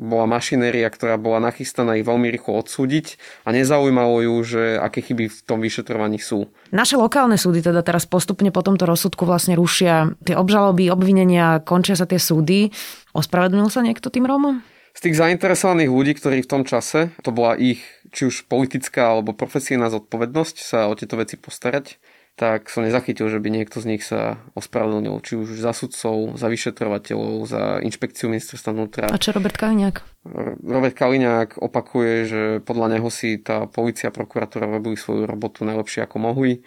bola 0.00 0.24
mašinéria, 0.24 0.88
ktorá 0.88 1.20
bola 1.20 1.44
nachystaná 1.44 2.00
ich 2.00 2.08
veľmi 2.08 2.32
rýchlo 2.32 2.64
odsúdiť 2.64 3.20
a 3.44 3.52
nezaujímalo 3.52 4.24
ju, 4.24 4.34
že 4.42 4.62
aké 4.80 5.04
chyby 5.04 5.28
v 5.28 5.38
tom 5.44 5.60
vyšetrovaní 5.60 6.16
sú. 6.16 6.48
Naše 6.72 6.96
lokálne 6.96 7.36
súdy 7.36 7.60
teda 7.60 7.84
teraz 7.84 8.08
postupne 8.08 8.48
po 8.48 8.64
tomto 8.64 8.88
rozsudku 8.88 9.28
vlastne 9.28 9.54
rušia 9.54 10.16
tie 10.24 10.34
obžaloby, 10.34 10.88
obvinenia, 10.88 11.60
končia 11.60 11.94
sa 11.94 12.08
tie 12.08 12.18
súdy. 12.18 12.72
Ospravedlnil 13.12 13.68
sa 13.68 13.84
niekto 13.84 14.08
tým 14.08 14.24
Rómom? 14.24 14.64
Z 14.90 15.06
tých 15.06 15.22
zainteresovaných 15.22 15.90
ľudí, 15.90 16.12
ktorí 16.18 16.42
v 16.42 16.50
tom 16.50 16.62
čase, 16.66 17.14
to 17.22 17.30
bola 17.30 17.54
ich 17.54 17.78
či 18.10 18.26
už 18.26 18.50
politická 18.50 19.14
alebo 19.14 19.30
profesijná 19.30 19.86
zodpovednosť 19.86 20.56
sa 20.58 20.90
o 20.90 20.98
tieto 20.98 21.14
veci 21.14 21.38
postarať, 21.38 21.94
tak 22.40 22.72
som 22.72 22.80
nezachytil, 22.80 23.28
že 23.28 23.36
by 23.36 23.52
niekto 23.52 23.84
z 23.84 23.86
nich 23.92 24.00
sa 24.00 24.40
ospravedlnil, 24.56 25.20
či 25.20 25.36
už 25.36 25.60
za 25.60 25.76
sudcov, 25.76 26.40
za 26.40 26.48
vyšetrovateľov, 26.48 27.44
za 27.44 27.84
inšpekciu 27.84 28.32
ministerstva 28.32 28.72
vnútra. 28.72 29.12
A 29.12 29.20
čo 29.20 29.36
Robert 29.36 29.60
Kaliňák? 29.60 30.24
Robert 30.64 30.96
Kaliňák 30.96 31.60
opakuje, 31.60 32.14
že 32.24 32.42
podľa 32.64 32.96
neho 32.96 33.12
si 33.12 33.36
tá 33.36 33.68
policia 33.68 34.08
a 34.08 34.16
prokuratúra 34.16 34.64
robili 34.64 34.96
svoju 34.96 35.28
robotu 35.28 35.68
najlepšie 35.68 36.08
ako 36.08 36.16
mohli. 36.16 36.64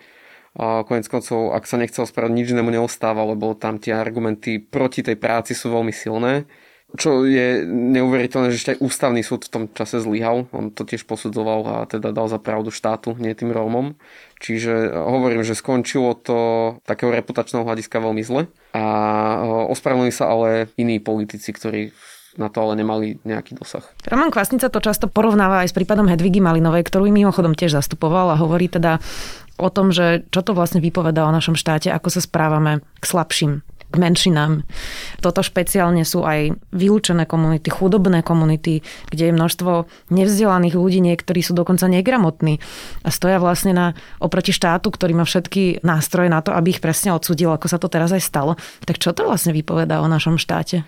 A 0.53 0.85
konec 0.85 1.09
koncov, 1.09 1.57
ak 1.57 1.65
sa 1.65 1.81
nechcel 1.81 2.05
spraviť, 2.05 2.29
nič 2.37 2.53
inému 2.53 2.69
neostáva, 2.69 3.25
lebo 3.25 3.57
tam 3.57 3.81
tie 3.81 3.97
argumenty 3.97 4.61
proti 4.61 5.01
tej 5.01 5.17
práci 5.17 5.57
sú 5.57 5.73
veľmi 5.73 5.89
silné 5.89 6.45
čo 6.93 7.25
je 7.25 7.65
neuveriteľné, 7.65 8.53
že 8.53 8.59
ešte 8.61 8.71
aj 8.77 8.83
ústavný 8.85 9.25
súd 9.25 9.49
v 9.49 9.53
tom 9.53 9.63
čase 9.73 9.97
zlyhal. 9.97 10.45
On 10.53 10.69
to 10.69 10.85
tiež 10.85 11.09
posudzoval 11.09 11.61
a 11.65 11.75
teda 11.89 12.13
dal 12.13 12.29
za 12.29 12.37
pravdu 12.37 12.69
štátu, 12.69 13.17
nie 13.17 13.33
tým 13.33 13.49
Rómom. 13.49 13.97
Čiže 14.37 14.93
hovorím, 14.93 15.41
že 15.41 15.57
skončilo 15.57 16.13
to 16.13 16.37
takého 16.85 17.09
reputačného 17.09 17.65
hľadiska 17.65 17.97
veľmi 17.97 18.21
zle 18.21 18.45
a 18.77 18.83
ospravedlnili 19.73 20.13
sa 20.13 20.29
ale 20.29 20.69
iní 20.77 21.01
politici, 21.01 21.49
ktorí 21.49 21.89
na 22.37 22.49
to 22.49 22.65
ale 22.65 22.73
nemali 22.77 23.21
nejaký 23.25 23.53
dosah. 23.57 23.85
Roman 24.09 24.33
Kvasnica 24.33 24.69
to 24.69 24.81
často 24.81 25.05
porovnáva 25.05 25.61
aj 25.65 25.69
s 25.69 25.77
prípadom 25.77 26.09
Hedvigy 26.09 26.41
Malinovej, 26.41 26.85
ktorú 26.85 27.09
mimochodom 27.13 27.53
tiež 27.53 27.77
zastupoval 27.77 28.33
a 28.33 28.41
hovorí 28.41 28.69
teda 28.69 28.97
o 29.61 29.69
tom, 29.69 29.93
že 29.93 30.25
čo 30.33 30.41
to 30.41 30.57
vlastne 30.57 30.81
vypovedá 30.81 31.29
o 31.29 31.33
našom 31.33 31.53
štáte, 31.53 31.93
ako 31.93 32.09
sa 32.09 32.21
správame 32.25 32.81
k 32.97 33.05
slabším 33.05 33.61
k 33.93 34.01
menšinám. 34.01 34.65
Toto 35.21 35.45
špeciálne 35.45 36.01
sú 36.01 36.25
aj 36.25 36.57
vylúčené 36.73 37.29
komunity, 37.29 37.69
chudobné 37.69 38.25
komunity, 38.25 38.81
kde 39.13 39.29
je 39.29 39.37
množstvo 39.37 39.71
nevzdelaných 40.09 40.73
ľudí, 40.73 40.97
niektorí 41.05 41.45
sú 41.45 41.53
dokonca 41.53 41.85
negramotní 41.85 42.57
a 43.05 43.13
stoja 43.13 43.37
vlastne 43.37 43.77
na, 43.77 43.85
oproti 44.17 44.49
štátu, 44.49 44.89
ktorý 44.89 45.13
má 45.13 45.29
všetky 45.29 45.85
nástroje 45.85 46.33
na 46.33 46.41
to, 46.41 46.49
aby 46.57 46.73
ich 46.73 46.81
presne 46.81 47.13
odsudil, 47.13 47.53
ako 47.53 47.69
sa 47.69 47.77
to 47.77 47.85
teraz 47.85 48.09
aj 48.09 48.25
stalo. 48.25 48.57
Tak 48.89 48.97
čo 48.97 49.13
to 49.13 49.29
vlastne 49.29 49.53
vypovedá 49.53 50.01
o 50.01 50.09
našom 50.09 50.41
štáte? 50.41 50.81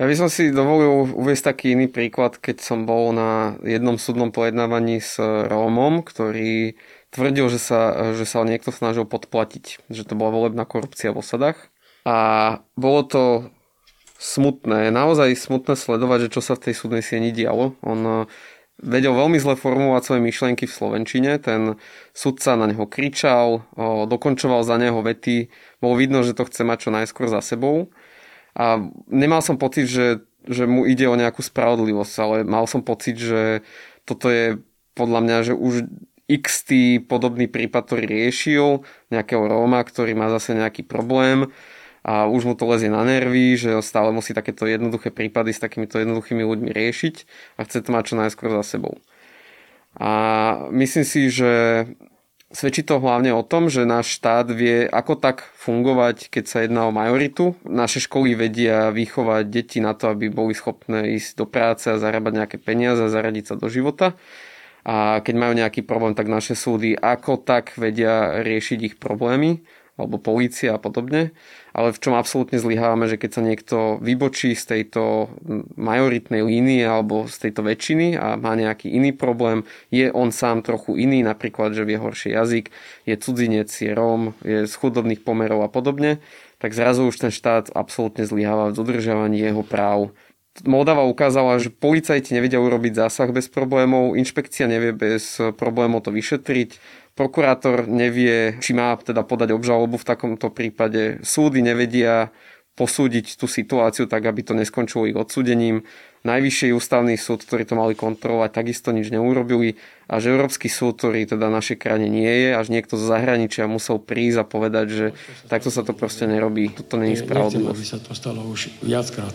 Ja 0.00 0.08
by 0.08 0.14
som 0.18 0.28
si 0.32 0.50
dovolil 0.50 1.14
uvieť 1.14 1.52
taký 1.52 1.78
iný 1.78 1.86
príklad, 1.86 2.40
keď 2.40 2.64
som 2.64 2.88
bol 2.88 3.12
na 3.14 3.54
jednom 3.62 4.00
súdnom 4.00 4.34
pojednávaní 4.34 4.98
s 4.98 5.20
Rómom, 5.20 6.02
ktorý 6.02 6.74
tvrdil, 7.12 7.46
že 7.52 7.60
sa, 7.60 8.10
že 8.16 8.24
sa 8.24 8.42
niekto 8.42 8.72
snažil 8.72 9.04
podplatiť, 9.04 9.84
že 9.92 10.02
to 10.08 10.16
bola 10.16 10.32
volebná 10.32 10.64
korupcia 10.64 11.12
v 11.12 11.20
osadách. 11.20 11.71
A 12.02 12.16
bolo 12.74 13.00
to 13.06 13.24
smutné, 14.22 14.94
naozaj 14.94 15.34
smutné 15.34 15.74
sledovať, 15.74 16.30
že 16.30 16.32
čo 16.38 16.40
sa 16.42 16.54
v 16.54 16.70
tej 16.70 16.74
súdnej 16.78 17.02
sieni 17.02 17.34
dialo. 17.34 17.74
On 17.82 18.00
eh, 18.02 18.18
vedel 18.82 19.14
veľmi 19.14 19.38
zle 19.38 19.54
formulovať 19.54 20.02
svoje 20.02 20.22
myšlienky 20.22 20.64
v 20.66 20.74
Slovenčine, 20.74 21.38
ten 21.38 21.78
sudca 22.10 22.58
na 22.58 22.66
neho 22.66 22.84
kričal, 22.90 23.62
dokončoval 24.10 24.66
za 24.66 24.74
neho 24.74 24.98
vety, 24.98 25.52
bolo 25.78 25.94
vidno, 25.94 26.26
že 26.26 26.34
to 26.34 26.48
chce 26.50 26.66
mať 26.66 26.88
čo 26.88 26.90
najskôr 26.90 27.30
za 27.30 27.38
sebou. 27.38 27.94
A 28.58 28.82
nemal 29.06 29.40
som 29.40 29.56
pocit, 29.56 29.86
že, 29.86 30.26
že 30.44 30.66
mu 30.66 30.84
ide 30.84 31.06
o 31.06 31.14
nejakú 31.14 31.40
spravodlivosť, 31.40 32.14
ale 32.20 32.36
mal 32.42 32.66
som 32.66 32.82
pocit, 32.82 33.16
že 33.16 33.62
toto 34.02 34.28
je 34.28 34.58
podľa 34.98 35.20
mňa, 35.24 35.36
že 35.46 35.54
už 35.54 35.86
x 36.26 36.66
podobný 37.06 37.46
prípad, 37.46 37.86
ktorý 37.86 38.04
riešil, 38.08 38.82
nejakého 39.14 39.46
Róma, 39.46 39.84
ktorý 39.84 40.16
má 40.18 40.32
zase 40.32 40.58
nejaký 40.58 40.84
problém 40.84 41.52
a 42.02 42.26
už 42.26 42.42
mu 42.44 42.54
to 42.58 42.66
lezie 42.66 42.90
na 42.90 43.06
nervy, 43.06 43.54
že 43.54 43.78
stále 43.82 44.10
musí 44.10 44.34
takéto 44.34 44.66
jednoduché 44.66 45.14
prípady 45.14 45.54
s 45.54 45.62
takýmito 45.62 46.02
jednoduchými 46.02 46.42
ľuďmi 46.42 46.70
riešiť 46.74 47.14
a 47.58 47.60
chce 47.62 47.78
to 47.82 47.88
mať 47.94 48.04
čo 48.10 48.14
najskôr 48.18 48.50
za 48.62 48.62
sebou. 48.66 48.98
A 49.96 50.10
myslím 50.72 51.04
si, 51.06 51.30
že 51.30 51.84
Svedčí 52.52 52.84
to 52.84 53.00
hlavne 53.00 53.32
o 53.32 53.40
tom, 53.40 53.72
že 53.72 53.88
náš 53.88 54.20
štát 54.20 54.44
vie 54.52 54.84
ako 54.84 55.16
tak 55.16 55.48
fungovať, 55.56 56.28
keď 56.28 56.44
sa 56.44 56.58
jedná 56.60 56.84
o 56.84 56.92
majoritu. 56.92 57.56
Naše 57.64 58.04
školy 58.04 58.36
vedia 58.36 58.92
vychovať 58.92 59.44
deti 59.48 59.80
na 59.80 59.96
to, 59.96 60.12
aby 60.12 60.28
boli 60.28 60.52
schopné 60.52 61.16
ísť 61.16 61.40
do 61.40 61.48
práce 61.48 61.88
a 61.88 61.96
zarábať 61.96 62.44
nejaké 62.44 62.56
peniaze 62.60 63.00
a 63.00 63.08
zaradiť 63.08 63.44
sa 63.48 63.54
do 63.56 63.72
života. 63.72 64.20
A 64.84 65.24
keď 65.24 65.34
majú 65.40 65.52
nejaký 65.56 65.80
problém, 65.80 66.12
tak 66.12 66.28
naše 66.28 66.52
súdy 66.52 66.92
ako 66.92 67.40
tak 67.40 67.72
vedia 67.80 68.44
riešiť 68.44 68.78
ich 68.84 68.94
problémy 69.00 69.64
alebo 70.02 70.18
polícia 70.18 70.74
a 70.74 70.82
podobne. 70.82 71.30
Ale 71.72 71.94
v 71.94 72.02
čom 72.02 72.12
absolútne 72.12 72.60
zlyhávame, 72.60 73.08
že 73.08 73.16
keď 73.16 73.30
sa 73.32 73.42
niekto 73.42 73.76
vybočí 74.02 74.52
z 74.52 74.64
tejto 74.76 75.32
majoritnej 75.80 76.44
línie 76.44 76.84
alebo 76.84 77.24
z 77.30 77.48
tejto 77.48 77.64
väčšiny 77.64 78.18
a 78.18 78.36
má 78.36 78.52
nejaký 78.52 78.92
iný 78.92 79.16
problém, 79.16 79.64
je 79.88 80.12
on 80.12 80.34
sám 80.34 80.60
trochu 80.60 81.00
iný, 81.00 81.24
napríklad, 81.24 81.72
že 81.72 81.88
vie 81.88 81.96
horší 81.96 82.36
jazyk, 82.36 82.68
je 83.08 83.14
cudzinec, 83.16 83.72
je 83.72 83.92
Róm, 83.96 84.36
je 84.44 84.68
z 84.68 84.74
chudobných 84.76 85.24
pomerov 85.24 85.64
a 85.64 85.72
podobne, 85.72 86.20
tak 86.60 86.76
zrazu 86.76 87.08
už 87.08 87.16
ten 87.16 87.32
štát 87.32 87.72
absolútne 87.72 88.28
zlyháva 88.28 88.70
v 88.70 88.76
dodržiavaní 88.76 89.40
jeho 89.40 89.64
práv. 89.64 90.12
Moldava 90.68 91.08
ukázala, 91.08 91.56
že 91.56 91.72
policajti 91.72 92.36
nevedia 92.36 92.60
urobiť 92.60 92.92
zásah 92.92 93.32
bez 93.32 93.48
problémov, 93.48 94.20
inšpekcia 94.20 94.68
nevie 94.68 94.92
bez 94.92 95.40
problémov 95.56 96.04
to 96.04 96.12
vyšetriť, 96.12 96.76
Prokurátor 97.12 97.84
nevie, 97.92 98.56
či 98.64 98.72
má 98.72 98.96
teda 98.96 99.20
podať 99.20 99.52
obžalobu 99.52 100.00
v 100.00 100.08
takomto 100.08 100.48
prípade. 100.48 101.20
Súdy 101.20 101.60
nevedia 101.60 102.32
posúdiť 102.72 103.36
tú 103.36 103.44
situáciu 103.44 104.08
tak, 104.08 104.24
aby 104.24 104.40
to 104.40 104.56
neskončilo 104.56 105.04
ich 105.04 105.16
odsúdením. 105.16 105.84
Najvyšší 106.24 106.72
ústavný 106.72 107.20
súd, 107.20 107.44
ktorý 107.44 107.68
to 107.68 107.76
mali 107.76 107.92
kontrolovať, 107.92 108.50
takisto 108.54 108.94
nič 108.94 109.12
neurobili 109.12 109.76
a 110.08 110.22
že 110.22 110.32
Európsky 110.32 110.72
súd, 110.72 110.96
ktorý 110.96 111.28
teda 111.28 111.52
našej 111.52 111.82
krajine 111.82 112.08
nie 112.08 112.30
je, 112.30 112.56
až 112.56 112.72
niekto 112.72 112.96
zo 112.96 113.10
zahraničia 113.10 113.68
musel 113.68 114.00
prísť 114.00 114.38
a 114.40 114.44
povedať, 114.48 114.86
že 114.88 115.06
takto 115.52 115.68
sa 115.68 115.84
to 115.84 115.92
proste 115.92 116.24
nerobí. 116.24 116.72
Toto 116.72 116.96
je 116.96 117.18
spravodlivosť. 117.18 117.76
aby 117.76 117.84
sa 117.84 117.98
to 118.00 118.16
stalo 118.16 118.40
už 118.48 118.72
viackrát. 118.80 119.34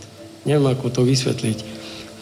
Neviem, 0.49 0.73
ako 0.73 0.89
to 0.89 1.01
vysvetliť. 1.05 1.59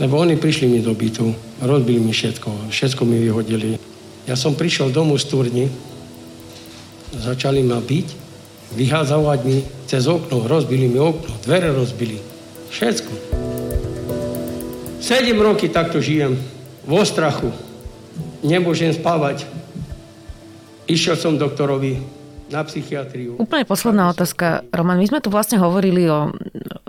Lebo 0.04 0.20
oni 0.20 0.36
prišli 0.36 0.68
mi 0.68 0.84
do 0.84 0.92
bytu, 0.92 1.32
rozbili 1.64 2.04
mi 2.04 2.12
všetko, 2.12 2.68
všetko 2.74 3.02
mi 3.08 3.24
vyhodili. 3.24 3.95
Ja 4.26 4.34
som 4.34 4.58
prišiel 4.58 4.90
domov 4.90 5.22
z 5.22 5.30
turni, 5.30 5.66
začali 7.14 7.62
ma 7.62 7.78
byť, 7.78 8.08
vyhádzavať 8.74 9.40
mi 9.46 9.62
cez 9.86 10.10
okno, 10.10 10.50
rozbili 10.50 10.90
mi 10.90 10.98
okno, 10.98 11.30
dvere 11.46 11.70
rozbili, 11.70 12.18
všetko. 12.74 13.14
Sedem 14.98 15.38
roky 15.38 15.70
takto 15.70 16.02
žijem, 16.02 16.42
vo 16.90 17.06
strachu, 17.06 17.54
nemôžem 18.42 18.90
spávať. 18.98 19.46
Išiel 20.90 21.22
som 21.22 21.38
doktorovi 21.38 22.02
na 22.50 22.66
psychiatriu. 22.66 23.38
Úplne 23.38 23.66
posledná 23.70 24.10
otázka. 24.10 24.66
Roman, 24.74 24.98
my 24.98 25.06
sme 25.06 25.22
tu 25.22 25.30
vlastne 25.30 25.62
hovorili 25.62 26.10
o 26.10 26.34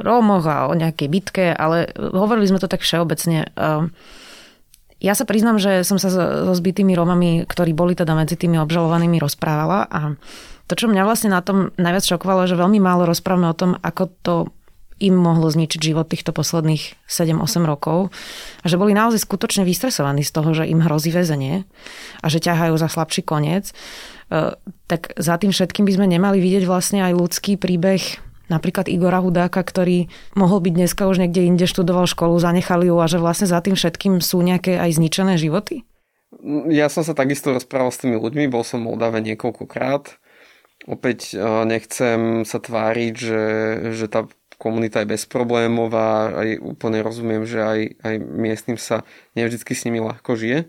Rómoch 0.00 0.44
a 0.48 0.68
o 0.68 0.76
nejakej 0.76 1.08
bitke, 1.12 1.52
ale 1.52 1.92
hovorili 1.96 2.48
sme 2.48 2.60
to 2.60 2.68
tak 2.68 2.80
všeobecne. 2.80 3.52
Ja 4.96 5.12
sa 5.12 5.28
priznám, 5.28 5.60
že 5.60 5.84
som 5.84 6.00
sa 6.00 6.08
so 6.08 6.52
zbytými 6.56 6.96
Rómami, 6.96 7.44
ktorí 7.44 7.76
boli 7.76 7.92
teda 7.92 8.16
medzi 8.16 8.34
tými 8.40 8.56
obžalovanými, 8.56 9.20
rozprávala 9.20 9.84
a 9.92 10.16
to, 10.66 10.74
čo 10.74 10.90
mňa 10.90 11.06
vlastne 11.06 11.30
na 11.30 11.44
tom 11.44 11.70
najviac 11.78 12.02
šokovalo, 12.02 12.48
že 12.50 12.58
veľmi 12.58 12.82
málo 12.82 13.06
rozprávame 13.06 13.46
o 13.46 13.54
tom, 13.54 13.78
ako 13.78 14.04
to 14.24 14.34
im 14.96 15.12
mohlo 15.12 15.52
zničiť 15.52 15.92
život 15.92 16.08
týchto 16.08 16.32
posledných 16.32 17.04
7-8 17.04 17.68
rokov 17.68 18.08
a 18.64 18.66
že 18.66 18.80
boli 18.80 18.96
naozaj 18.96 19.20
skutočne 19.28 19.62
vystresovaní 19.68 20.24
z 20.24 20.32
toho, 20.32 20.56
že 20.56 20.64
im 20.64 20.80
hrozí 20.80 21.12
väzenie 21.12 21.68
a 22.24 22.26
že 22.32 22.40
ťahajú 22.40 22.74
za 22.80 22.88
slabší 22.88 23.20
koniec. 23.28 23.76
E, 24.32 24.56
tak 24.88 25.12
za 25.20 25.36
tým 25.36 25.52
všetkým 25.52 25.84
by 25.84 25.92
sme 26.00 26.06
nemali 26.08 26.40
vidieť 26.40 26.64
vlastne 26.64 27.04
aj 27.04 27.12
ľudský 27.12 27.60
príbeh 27.60 28.25
napríklad 28.48 28.86
Igora 28.90 29.22
Hudáka, 29.22 29.62
ktorý 29.62 30.10
mohol 30.38 30.62
byť 30.62 30.72
dneska 30.74 31.02
už 31.06 31.22
niekde 31.22 31.46
inde, 31.46 31.66
študoval 31.66 32.06
školu, 32.10 32.38
zanechali 32.38 32.90
ju 32.90 32.96
a 32.98 33.06
že 33.06 33.18
vlastne 33.22 33.50
za 33.50 33.58
tým 33.62 33.74
všetkým 33.74 34.22
sú 34.22 34.42
nejaké 34.42 34.78
aj 34.78 34.96
zničené 34.98 35.38
životy? 35.38 35.86
Ja 36.68 36.90
som 36.92 37.06
sa 37.06 37.16
takisto 37.16 37.54
rozprával 37.54 37.94
s 37.94 38.02
tými 38.02 38.18
ľuďmi, 38.18 38.50
bol 38.50 38.66
som 38.66 38.82
v 38.82 38.92
Moldave 38.92 39.22
niekoľkokrát. 39.22 40.18
Opäť 40.86 41.32
e, 41.32 41.40
nechcem 41.64 42.44
sa 42.44 42.58
tváriť, 42.60 43.14
že, 43.16 43.44
že 43.96 44.06
tá 44.06 44.28
komunita 44.56 45.04
je 45.04 45.12
bezproblémová, 45.16 46.32
aj 46.36 46.48
úplne 46.60 47.00
rozumiem, 47.04 47.44
že 47.44 47.60
aj, 47.60 47.80
aj 48.04 48.14
miestnym 48.20 48.78
sa 48.80 49.04
nevždy 49.36 49.62
s 49.64 49.84
nimi 49.88 50.00
ľahko 50.00 50.36
žije. 50.36 50.68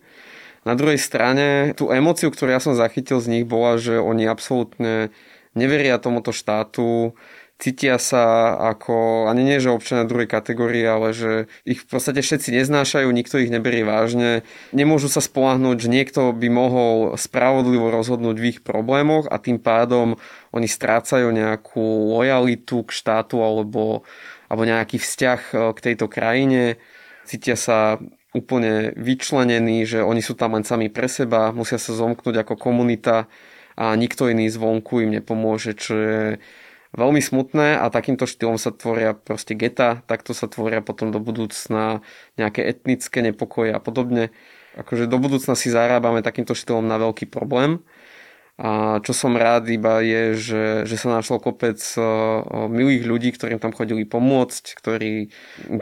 Na 0.67 0.75
druhej 0.75 0.99
strane, 0.99 1.71
tú 1.79 1.87
emociu, 1.95 2.27
ktorú 2.27 2.51
ja 2.51 2.59
som 2.59 2.75
zachytil 2.75 3.23
z 3.23 3.31
nich, 3.31 3.45
bola, 3.47 3.79
že 3.79 3.95
oni 3.95 4.27
absolútne 4.27 5.15
neveria 5.55 5.95
tomuto 5.95 6.35
štátu, 6.35 7.15
cítia 7.57 7.97
sa 7.97 8.53
ako, 8.69 9.25
ani 9.25 9.41
nie 9.41 9.57
že 9.57 9.73
občania 9.73 10.05
druhej 10.05 10.29
kategórie, 10.29 10.85
ale 10.85 11.09
že 11.09 11.49
ich 11.65 11.81
v 11.81 11.87
podstate 11.89 12.21
všetci 12.21 12.53
neznášajú, 12.53 13.09
nikto 13.09 13.41
ich 13.41 13.49
neberie 13.49 13.81
vážne, 13.81 14.45
nemôžu 14.77 15.09
sa 15.09 15.25
spolahnúť, 15.25 15.77
že 15.81 15.89
niekto 15.89 16.37
by 16.37 16.47
mohol 16.53 17.17
spravodlivo 17.17 17.89
rozhodnúť 17.89 18.37
v 18.37 18.47
ich 18.53 18.59
problémoch 18.61 19.25
a 19.25 19.41
tým 19.41 19.57
pádom 19.57 20.21
oni 20.53 20.69
strácajú 20.69 21.33
nejakú 21.33 22.13
lojalitu 22.13 22.85
k 22.85 22.89
štátu 22.93 23.41
alebo, 23.41 24.05
alebo 24.47 24.63
nejaký 24.63 25.01
vzťah 25.01 25.41
e, 25.49 25.55
k 25.73 25.79
tejto 25.81 26.05
krajine, 26.05 26.77
cítia 27.25 27.57
sa 27.57 27.97
úplne 28.37 28.93
vyčlenení, 28.93 29.81
že 29.89 30.05
oni 30.05 30.21
sú 30.21 30.37
tam 30.37 30.53
len 30.53 30.61
sami 30.61 30.93
pre 30.93 31.09
seba, 31.09 31.49
musia 31.49 31.81
sa 31.81 31.97
zomknúť 31.97 32.45
ako 32.45 32.53
komunita 32.53 33.25
a 33.73 33.97
nikto 33.97 34.29
iný 34.29 34.45
zvonku 34.49 35.01
im 35.01 35.17
nepomôže, 35.17 35.73
čo 35.73 35.93
je 35.97 36.21
veľmi 36.97 37.21
smutné 37.21 37.77
a 37.77 37.85
takýmto 37.93 38.25
štýlom 38.25 38.57
sa 38.57 38.73
tvoria 38.73 39.13
proste 39.13 39.53
geta, 39.53 40.01
takto 40.09 40.33
sa 40.33 40.49
tvoria 40.49 40.81
potom 40.81 41.13
do 41.13 41.21
budúcna 41.21 42.01
nejaké 42.35 42.65
etnické 42.65 43.21
nepokoje 43.21 43.71
a 43.71 43.79
podobne. 43.79 44.33
Akože 44.75 45.05
do 45.05 45.21
budúcna 45.21 45.53
si 45.53 45.69
zarábame 45.69 46.25
takýmto 46.25 46.57
štýlom 46.57 46.85
na 46.85 46.97
veľký 46.97 47.29
problém 47.29 47.85
a 48.57 48.97
čo 49.05 49.13
som 49.13 49.37
rád 49.37 49.69
iba 49.69 50.01
je, 50.01 50.33
že, 50.33 50.63
že 50.89 50.97
sa 50.97 51.13
našlo 51.13 51.37
kopec 51.37 51.77
milých 52.73 53.05
ľudí, 53.05 53.29
ktorým 53.29 53.61
tam 53.61 53.69
chodili 53.69 54.01
pomôcť, 54.01 54.73
ktorí 54.73 55.29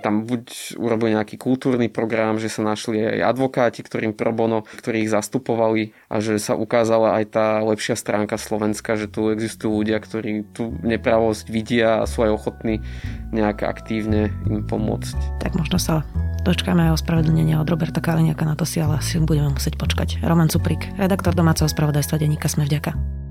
tam 0.03 0.27
buď 0.27 0.75
urobili 0.75 1.15
nejaký 1.15 1.39
kultúrny 1.39 1.87
program, 1.87 2.35
že 2.35 2.51
sa 2.51 2.67
našli 2.67 2.99
aj 2.99 3.31
advokáti, 3.31 3.79
ktorým 3.79 4.11
pro 4.11 4.35
bono, 4.35 4.67
ktorí 4.67 5.07
ich 5.07 5.13
zastupovali 5.15 5.95
a 6.11 6.19
že 6.19 6.35
sa 6.35 6.59
ukázala 6.59 7.15
aj 7.23 7.25
tá 7.31 7.47
lepšia 7.63 7.95
stránka 7.95 8.35
Slovenska, 8.35 8.99
že 8.99 9.07
tu 9.07 9.31
existujú 9.31 9.71
ľudia, 9.71 9.95
ktorí 10.03 10.43
tú 10.51 10.75
nepravosť 10.83 11.47
vidia 11.47 12.03
a 12.03 12.09
sú 12.11 12.27
aj 12.27 12.35
ochotní 12.35 12.83
nejak 13.31 13.63
aktívne 13.63 14.35
im 14.51 14.67
pomôcť. 14.67 15.39
Tak 15.39 15.55
možno 15.55 15.79
sa 15.79 16.03
Dočkáme 16.45 16.85
aj 16.85 17.01
ospravedlnenia 17.01 17.57
od 17.57 17.65
Roberta 17.65 17.97
Kaliniaka, 17.97 18.45
na 18.45 18.53
to 18.53 18.69
si 18.69 18.77
ale 18.77 19.01
asi 19.01 19.17
budeme 19.17 19.57
musieť 19.57 19.81
počkať. 19.81 20.21
Roman 20.21 20.45
Cuprik, 20.45 20.93
redaktor 20.93 21.33
domáceho 21.33 21.65
spravodajstva 21.65 22.21
denníka 22.21 22.45
Sme 22.45 22.69
vďaka. 22.69 23.24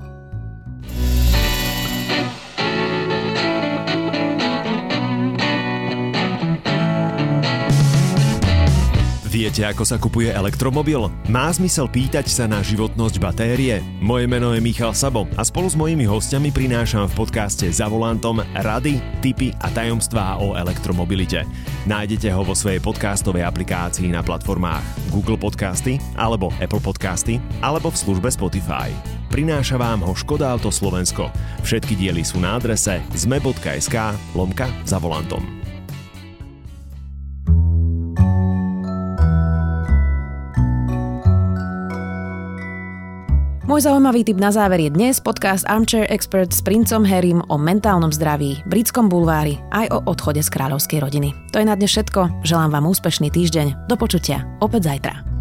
Viete, 9.45 9.61
ako 9.61 9.85
sa 9.85 10.01
kupuje 10.01 10.33
elektromobil? 10.33 11.05
Má 11.29 11.53
zmysel 11.53 11.85
pýtať 11.93 12.33
sa 12.33 12.49
na 12.49 12.65
životnosť 12.65 13.21
batérie? 13.21 13.85
Moje 14.01 14.25
meno 14.25 14.57
je 14.57 14.65
Michal 14.65 14.97
Sabo 14.97 15.29
a 15.37 15.45
spolu 15.45 15.69
s 15.69 15.77
mojimi 15.77 16.09
hostiami 16.09 16.49
prinášam 16.49 17.05
v 17.13 17.13
podcaste 17.13 17.69
Za 17.69 17.93
volantom 17.93 18.41
rady, 18.41 19.05
tipy 19.21 19.53
a 19.61 19.69
tajomstvá 19.69 20.41
o 20.41 20.57
elektromobilite. 20.57 21.45
Nájdete 21.85 22.33
ho 22.33 22.41
vo 22.41 22.57
svojej 22.57 22.81
podcastovej 22.81 23.45
aplikácii 23.45 24.09
na 24.17 24.25
platformách 24.25 25.13
Google 25.13 25.37
Podcasty 25.37 26.01
alebo 26.17 26.49
Apple 26.57 26.81
Podcasty 26.81 27.37
alebo 27.61 27.93
v 27.93 28.01
službe 28.01 28.33
Spotify. 28.33 28.89
Prináša 29.29 29.77
vám 29.77 30.09
ho 30.09 30.17
Škoda 30.17 30.57
Auto 30.57 30.73
Slovensko. 30.73 31.29
Všetky 31.61 32.01
diely 32.01 32.25
sú 32.25 32.41
na 32.41 32.57
adrese 32.57 32.97
zme.sk 33.13 34.17
lomka 34.33 34.73
za 34.89 34.97
volantom. 34.97 35.64
Môj 43.75 43.91
zaujímavý 43.91 44.23
tip 44.23 44.39
na 44.39 44.55
záver 44.55 44.87
je 44.87 44.91
dnes 44.95 45.19
podcast 45.19 45.67
Armchair 45.67 46.07
Expert 46.07 46.55
s 46.55 46.63
princom 46.63 47.03
Harrym 47.03 47.43
o 47.51 47.59
mentálnom 47.59 48.15
zdraví, 48.15 48.63
britskom 48.71 49.11
bulvári 49.11 49.59
aj 49.75 49.91
o 49.91 49.99
odchode 50.07 50.39
z 50.39 50.47
kráľovskej 50.47 51.03
rodiny. 51.03 51.35
To 51.51 51.59
je 51.59 51.67
na 51.67 51.75
dnes 51.75 51.91
všetko. 51.91 52.47
Želám 52.47 52.71
vám 52.71 52.87
úspešný 52.87 53.35
týždeň. 53.35 53.91
Do 53.91 53.99
počutia. 53.99 54.47
Opäť 54.63 54.95
zajtra. 54.95 55.34